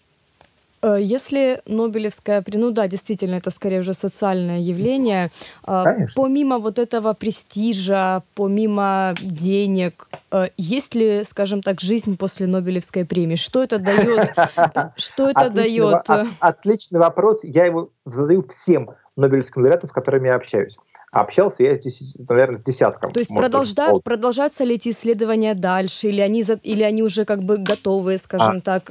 [0.82, 5.30] Э, если Нобелевская премия, ну да, действительно, это скорее уже социальное явление,
[5.66, 6.22] э, Конечно.
[6.22, 13.36] помимо вот этого престижа, помимо денег, э, есть ли, скажем так, жизнь после Нобелевской премии?
[13.36, 14.30] Что это дает?
[14.96, 16.06] Что это дает?
[16.38, 17.40] Отличный вопрос.
[17.42, 20.76] Я его задаю всем Нобелевским лауреатам, с которыми я общаюсь.
[21.10, 23.10] Общался я, с, наверное, с десятком.
[23.10, 27.56] То есть продолжают, продолжаются ли эти исследования дальше, или они, или они уже как бы
[27.56, 28.82] готовы, скажем а, так?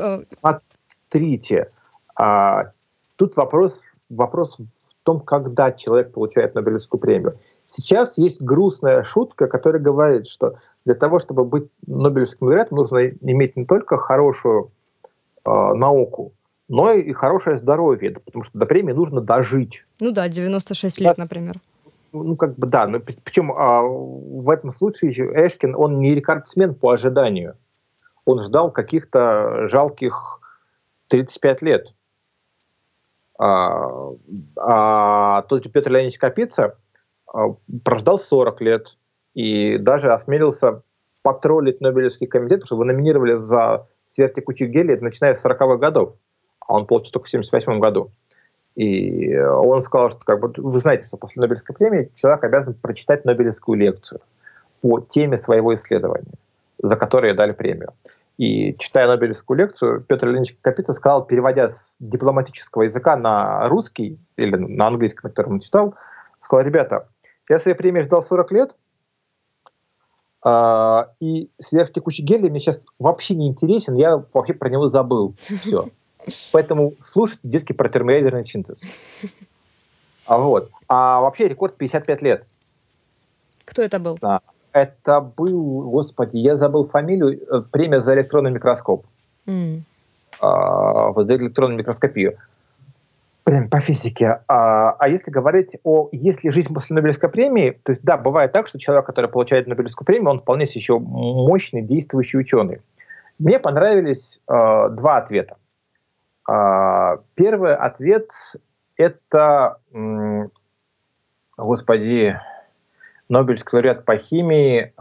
[1.12, 1.72] Смотрите,
[2.18, 2.72] а,
[3.15, 7.39] тут вопрос, вопрос в том, когда человек получает Нобелевскую премию.
[7.65, 10.55] Сейчас есть грустная шутка, которая говорит, что
[10.86, 14.72] для того, чтобы быть Нобелевским лауреатом, нужно иметь не только хорошую
[15.45, 16.34] э, науку,
[16.70, 19.86] но и хорошее здоровье, потому что до премии нужно дожить.
[19.99, 21.55] Ну да, 96 лет, например.
[22.13, 26.91] Ну, как бы да, но причем а, в этом случае Эшкин, он не рекордсмен по
[26.91, 27.57] ожиданию.
[28.26, 30.39] Он ждал каких-то жалких
[31.09, 31.93] 35 лет.
[33.38, 34.12] А,
[34.56, 36.78] а тот же Петр Леонидович Капица
[37.32, 38.98] а, прождал 40 лет
[39.34, 40.82] и даже осмелился
[41.22, 46.16] потроллить Нобелевский комитет, потому что его номинировали за сверхтекучий гелий, начиная с 40-х годов,
[46.60, 48.12] а он получил только в 78 году.
[48.76, 53.26] И он сказал, что как бы, вы знаете, что после Нобелевской премии человек обязан прочитать
[53.26, 54.22] Нобелевскую лекцию
[54.82, 56.32] по теме своего исследования,
[56.82, 57.94] за которое дали премию.
[58.38, 64.56] И читая Нобелевскую лекцию, Петр Леонидович Капита сказал, переводя с дипломатического языка на русский или
[64.56, 65.96] на английский, на котором он читал,
[66.40, 67.10] сказал, ребята,
[67.50, 68.76] я своей премии ждал 40 лет,
[70.46, 75.36] э, и сверхтекучий гелий мне сейчас вообще не интересен, я вообще про него забыл.
[75.62, 75.90] Все.
[76.52, 78.84] Поэтому слушайте, детки, про термоядерный синтез.
[80.28, 80.70] А вот.
[80.88, 82.46] А вообще рекорд 55 лет.
[83.66, 84.18] Кто это был?
[84.22, 84.42] Да.
[84.78, 89.05] Это был, господи, я забыл фамилию, э, премия за электронный микроскоп.
[89.47, 89.82] Mm.
[90.39, 92.38] А, за электронную микроскопию.
[93.45, 94.41] Блин, по физике.
[94.47, 98.51] А, а если говорить о, есть ли жизнь после Нобелевской премии, то есть да, бывает
[98.51, 102.82] так, что человек, который получает Нобелевскую премию, он вполне себе еще мощный, действующий ученый.
[103.39, 105.55] Мне понравились э, два ответа.
[106.49, 108.32] Э, первый ответ
[108.97, 110.47] это, э,
[111.57, 112.38] господи,
[113.30, 114.93] Нобелевский лауреат по химии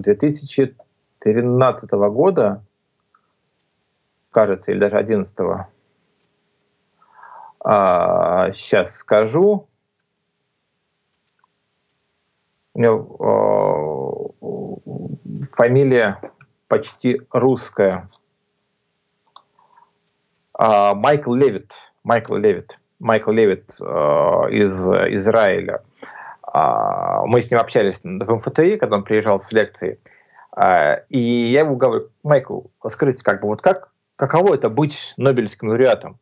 [0.00, 2.64] 2013 а, года,
[4.30, 5.66] кажется, или даже 2011.
[7.60, 9.68] А, сейчас скажу.
[12.72, 16.18] У него а, фамилия
[16.66, 18.08] почти русская.
[20.58, 21.74] Майкл Левит.
[22.02, 22.78] Майкл Левит.
[22.98, 25.82] Майкл Левит из Израиля.
[26.58, 30.00] А, мы с ним общались в МФТИ, когда он приезжал с лекции,
[30.52, 35.68] а, и я ему говорю, Майкл, скажите, как бы вот как, каково это быть Нобелевским
[35.68, 36.18] лауреатом?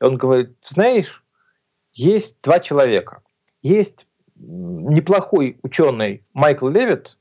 [0.00, 1.24] И он говорит, знаешь,
[1.92, 3.20] есть два человека.
[3.62, 4.06] Есть
[4.36, 7.18] неплохой ученый Майкл Левит,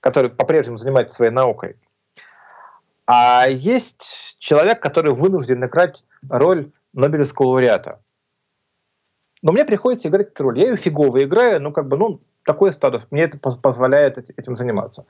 [0.00, 1.76] который по-прежнему занимается своей наукой,
[3.06, 8.00] а есть человек, который вынужден играть роль Нобелевского лауреата
[9.42, 10.58] но мне приходится играть эту роль.
[10.60, 15.04] Я ее фигово играю, ну, как бы, ну, такой статус, мне это позволяет этим заниматься.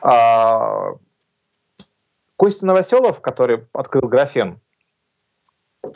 [0.00, 0.92] А,
[2.36, 4.60] Костя Новоселов, который открыл графен,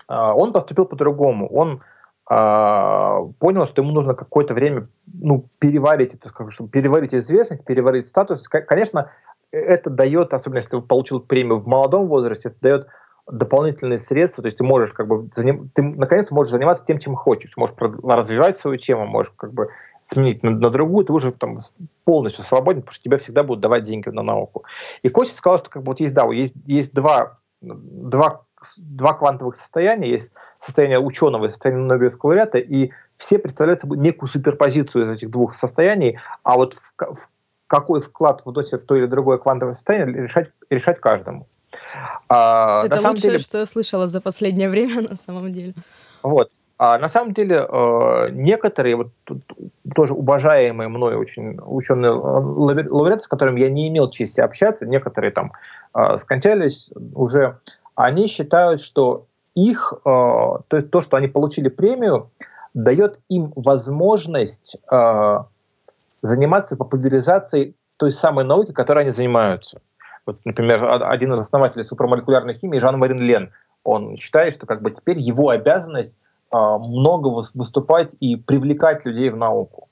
[0.09, 1.49] а, он поступил по-другому.
[1.49, 1.83] Он
[2.29, 8.49] а, понял, что ему нужно какое-то время ну, переварить, это, чтобы переварить известность, переварить статус.
[8.49, 9.13] Конечно,
[9.53, 12.89] это дает, особенно если ты получил премию в молодом возрасте, это дает
[13.31, 15.69] дополнительные средства, то есть ты можешь как бы заним...
[15.75, 19.71] ты наконец можешь заниматься тем, чем хочешь, можешь развивать свою тему, можешь как бы
[20.03, 21.59] сменить на, на другую, ты уже там
[22.05, 24.65] полностью свободен, потому что тебе всегда будут давать деньги на науку.
[25.03, 28.45] И Костя сказал, что как бы вот есть, да, есть, есть два, два,
[28.77, 34.29] два квантовых состояния, есть состояние ученого и состояние Нобелевского лауреата, и все представляют собой некую
[34.29, 37.29] суперпозицию из этих двух состояний, а вот в, в
[37.67, 41.49] какой вклад вносит в то или другое квантовое состояние решать, решать каждому.
[42.29, 45.75] А, Это лучшее, деле, что я слышала за последнее время, на самом деле.
[46.23, 46.51] Вот.
[46.79, 49.09] А на самом деле э, некоторые, вот
[49.95, 55.53] тоже уважаемые мной очень ученые лауреаты, с которыми я не имел чести общаться, некоторые там
[55.95, 57.59] э, скончались уже,
[57.95, 62.31] они считают, что их, э, то, есть то, что они получили премию,
[62.75, 65.39] дает им возможность э,
[66.21, 69.81] заниматься популяризацией той самой науки, которой они занимаются.
[70.27, 73.53] Вот, например, один из основателей супрамолекулярной химии, Жан-Марин Лен,
[73.85, 76.17] он считает, что как бы теперь его обязанность
[76.51, 79.89] а, много выступать и привлекать людей в науку,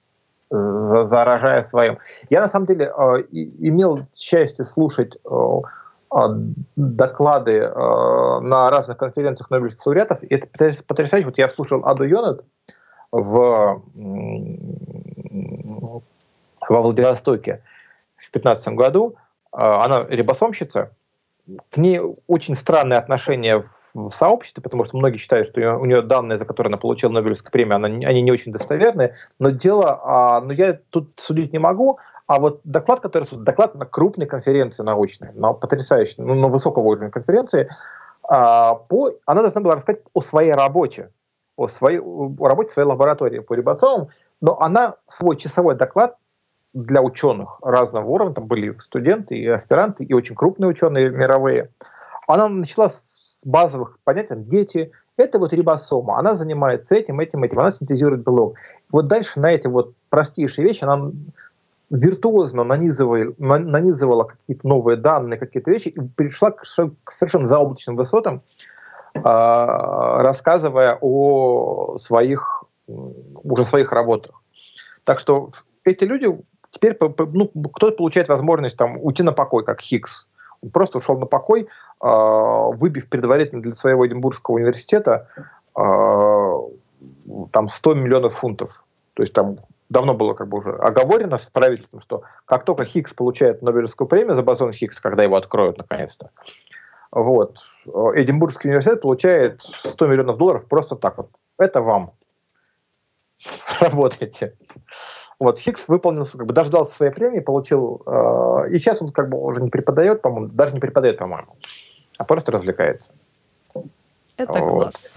[0.50, 1.98] заражая своим.
[2.30, 6.28] Я на самом деле а, имел счастье слушать а,
[6.76, 10.22] доклады на разных конференциях Нобелевских лауреатов.
[10.22, 11.26] И это потрясающе.
[11.26, 12.44] Вот я слушал Аду Йонат
[13.10, 13.82] в,
[16.68, 17.62] во Владивостоке
[18.16, 19.16] в 2015 году.
[19.54, 20.90] Она рибосомщица.
[21.70, 23.62] К ней очень странное отношение
[23.94, 27.52] в сообществе, потому что многие считают, что у нее данные, за которые она получила Нобелевскую
[27.52, 29.14] премию, она, они не очень достоверные.
[29.38, 31.98] Но дело, а, но я тут судить не могу.
[32.26, 37.10] А вот доклад, который доклад на крупной конференции научной, на потрясающей, ну, на высокого уровня
[37.10, 37.68] конференции,
[38.22, 41.10] а, по, она должна была рассказать о своей работе,
[41.56, 44.08] о, своей, о работе своей лаборатории по рибосомам,
[44.40, 46.16] но она свой часовой доклад
[46.74, 51.70] для ученых разного уровня, там были студенты и аспиранты, и очень крупные ученые мировые,
[52.26, 57.70] она начала с базовых понятий, дети, это вот рибосома, она занимается этим, этим, этим, она
[57.70, 58.56] синтезирует белок.
[58.90, 61.12] Вот дальше на эти вот простейшие вещи она
[61.90, 68.40] виртуозно нанизывала, нанизывала какие-то новые данные, какие-то вещи, и пришла к, совершенно заоблачным высотам,
[69.14, 74.40] э, рассказывая о своих, уже своих работах.
[75.04, 75.50] Так что
[75.84, 76.26] эти люди
[76.74, 80.28] теперь ну, кто-то получает возможность там, уйти на покой, как Хиггс.
[80.62, 81.66] Он просто ушел на покой, э,
[82.02, 85.28] выбив предварительно для своего Эдинбургского университета
[85.76, 85.80] э,
[87.52, 88.84] там 100 миллионов фунтов.
[89.14, 89.58] То есть там
[89.90, 94.34] давно было как бы уже оговорено с правительством, что как только Хиггс получает Нобелевскую премию
[94.34, 96.30] за бозон Хиггс, когда его откроют наконец-то,
[97.12, 101.30] вот, Эдинбургский университет получает 100 миллионов долларов просто так вот.
[101.58, 102.10] Это вам.
[103.80, 104.56] Работайте.
[105.38, 109.38] Вот Хиггс выполнил, как бы дождался своей премии, получил, э, и сейчас он как бы
[109.38, 111.56] уже не преподает, по-моему, даже не преподает, по-моему,
[112.18, 113.12] а просто развлекается.
[114.36, 114.70] Это вот.
[114.70, 115.14] класс.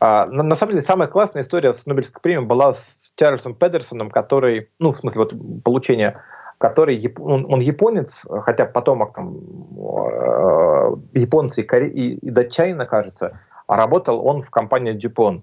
[0.00, 4.10] А, на, на самом деле, самая классная история с Нобелевской премией была с Чарльзом Педерсоном,
[4.10, 6.20] который, ну, в смысле, вот получение,
[6.58, 13.40] который, он, он японец, хотя потомок там э, японцы и, коре, и, и датчанина, кажется,
[13.66, 15.38] а работал он в компании Dupont.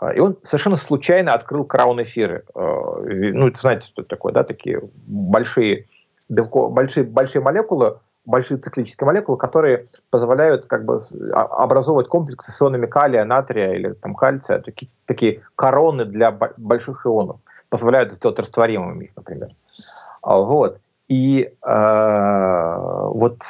[0.00, 2.44] А, и он совершенно случайно открыл краун-эфиры.
[2.54, 5.86] А, ну, знаете, что это такое, да, такие большие,
[6.28, 11.00] белко, большие, большие молекулы, большие циклические молекулы, которые позволяют как бы
[11.32, 17.06] а, образовывать комплексы с ионами калия, натрия или там кальция, такие, такие короны для больших
[17.06, 17.36] ионов,
[17.68, 19.50] позволяют сделать растворимыми их, например.
[20.22, 20.80] Вот.
[21.08, 23.42] И э, вот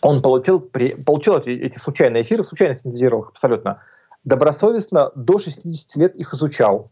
[0.00, 3.82] он получил, при, получил эти, эти случайные эфиры, случайно синтезировал их абсолютно
[4.26, 6.90] добросовестно до 60 лет их изучал.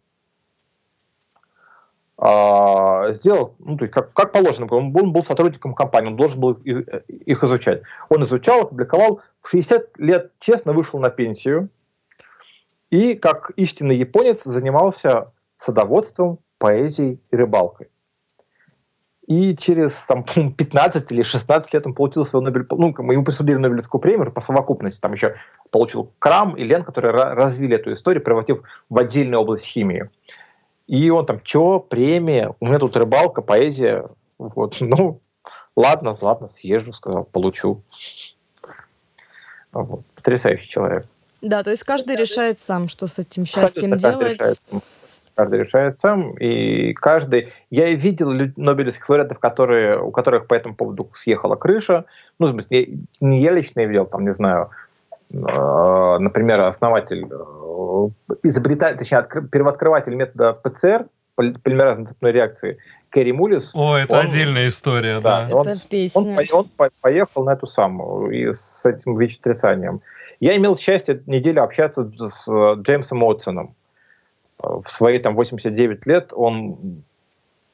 [2.16, 6.40] А, сделал, ну, то есть как, как положено, он, он был сотрудником компании, он должен
[6.40, 7.82] был их, их изучать.
[8.08, 11.68] Он изучал, опубликовал, в 60 лет честно вышел на пенсию
[12.90, 17.88] и, как истинный японец, занимался садоводством, поэзией и рыбалкой.
[19.26, 20.24] И через там,
[20.56, 22.66] 15 или 16 лет он получил свою Нобель...
[22.70, 25.00] Ну, ему присудили Нобелевскую премию по совокупности.
[25.00, 25.36] Там еще
[25.72, 30.10] получил Крам и Лен, которые развили эту историю, превратив в отдельную область химии.
[30.86, 34.06] И он там, что, премия, у меня тут рыбалка, поэзия.
[34.38, 35.20] Вот, ну,
[35.74, 37.82] ладно, ладно, съезжу, сказал, получу.
[39.72, 40.04] Вот.
[40.14, 41.06] Потрясающий человек.
[41.40, 44.38] Да, то есть каждый решает сам, что с этим счастьем Абсолютно делать.
[44.38, 44.58] Решает
[45.34, 47.52] каждый решает сам, и каждый...
[47.70, 52.04] Я видел нобелевских лауреатов, которые, у которых по этому поводу съехала крыша.
[52.38, 52.88] Ну, в смысле,
[53.20, 54.70] не я лично видел, там, не знаю,
[55.30, 55.36] э,
[56.18, 58.08] например, основатель, э,
[58.42, 62.78] изобретатель, точнее, откр- первооткрыватель метода ПЦР, полимеразной цепной реакции,
[63.10, 63.72] Кэрри Мулис.
[63.74, 65.46] О, это он, отдельная история, да.
[65.48, 65.56] да.
[65.56, 66.36] Он, песня.
[66.52, 70.00] Он, он поехал на эту самую, и с этим ВИЧ-отрицанием.
[70.40, 72.48] Я имел счастье неделю общаться с
[72.82, 73.74] Джеймсом Уотсоном,
[74.82, 77.02] в свои там 89 лет он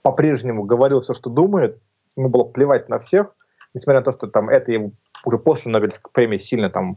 [0.03, 1.79] по-прежнему говорил все, что думает,
[2.17, 3.35] ему было плевать на всех,
[3.75, 4.91] несмотря на то, что там это его
[5.25, 6.97] уже после Нобелевской премии сильно там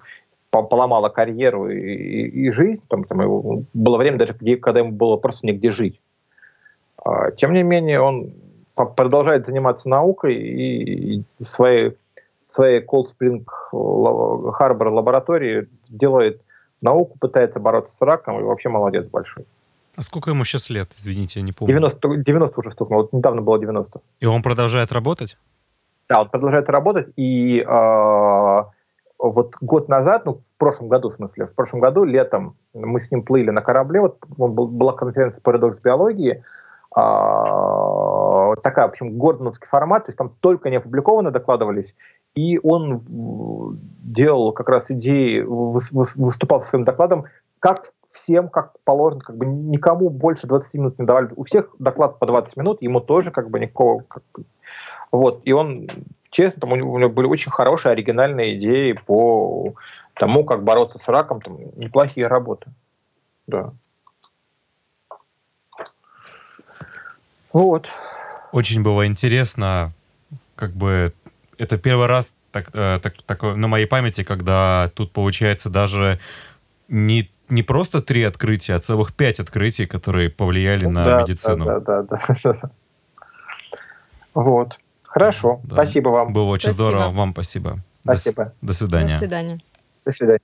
[0.49, 5.47] поломало карьеру и, и, и жизнь, там, там было время даже, когда ему было просто
[5.47, 5.99] негде жить.
[7.03, 8.33] А, тем не менее, он
[8.75, 11.97] продолжает заниматься наукой и, и своей,
[12.45, 16.41] своей Cold Spring Harbor лаборатории делает
[16.81, 19.45] науку, пытается бороться с раком и вообще молодец большой.
[19.95, 21.75] А сколько ему сейчас лет, извините, я не помню.
[21.75, 24.01] 90, 90 уже стукнуло, вот недавно было 90.
[24.19, 25.37] И он продолжает работать?
[26.09, 28.63] Да, он продолжает работать, и э,
[29.19, 33.11] вот год назад, ну, в прошлом году, в смысле, в прошлом году, летом, мы с
[33.11, 36.43] ним плыли на корабле, вот был, была конференция «Парадокс биологии»,
[36.95, 41.93] э, такая, в общем, гордоновский формат, то есть там только не опубликованы докладывались,
[42.35, 43.03] и он
[44.03, 47.25] делал как раз идеи, выступал со своим докладом
[47.64, 51.30] как всем, как положено, как бы никому больше 20 минут не давали.
[51.38, 54.01] У всех доклад по 20 минут, ему тоже как бы никакого...
[54.01, 54.22] Как
[55.14, 55.88] Вот, и он,
[56.30, 59.76] честно, там, у него были очень хорошие, оригинальные идеи по
[60.18, 62.70] тому, как бороться с раком, там неплохие работы.
[63.47, 63.72] Да.
[67.53, 67.88] Вот.
[68.51, 69.93] Очень было интересно,
[70.57, 71.14] как бы
[71.57, 76.20] это первый раз так, э, так, такое на моей памяти, когда тут получается даже
[76.89, 81.65] не, не просто три открытия, а целых пять открытий, которые повлияли на да, медицину.
[81.65, 82.17] Да, да, да.
[82.43, 82.71] да.
[84.33, 84.79] Вот.
[85.03, 85.61] Хорошо.
[85.63, 85.75] Да.
[85.75, 86.33] Спасибо вам.
[86.33, 86.89] Было очень спасибо.
[86.89, 87.11] здорово.
[87.11, 87.79] Вам спасибо.
[88.01, 88.53] Спасибо.
[88.61, 89.07] До, до свидания.
[89.09, 89.59] До свидания.
[90.05, 90.39] До свидания.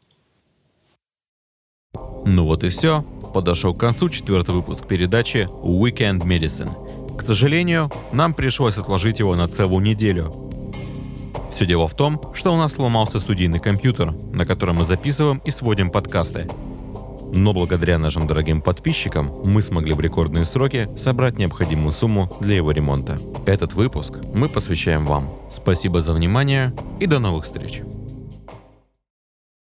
[2.25, 3.01] Ну вот и все.
[3.33, 7.17] Подошел к концу четвертый выпуск передачи Weekend Medicine.
[7.17, 10.51] К сожалению, нам пришлось отложить его на целую неделю.
[11.55, 15.51] Все дело в том, что у нас сломался студийный компьютер, на котором мы записываем и
[15.51, 16.47] сводим подкасты.
[17.31, 22.71] Но благодаря нашим дорогим подписчикам мы смогли в рекордные сроки собрать необходимую сумму для его
[22.71, 23.19] ремонта.
[23.45, 25.29] Этот выпуск мы посвящаем вам.
[25.49, 27.81] Спасибо за внимание и до новых встреч!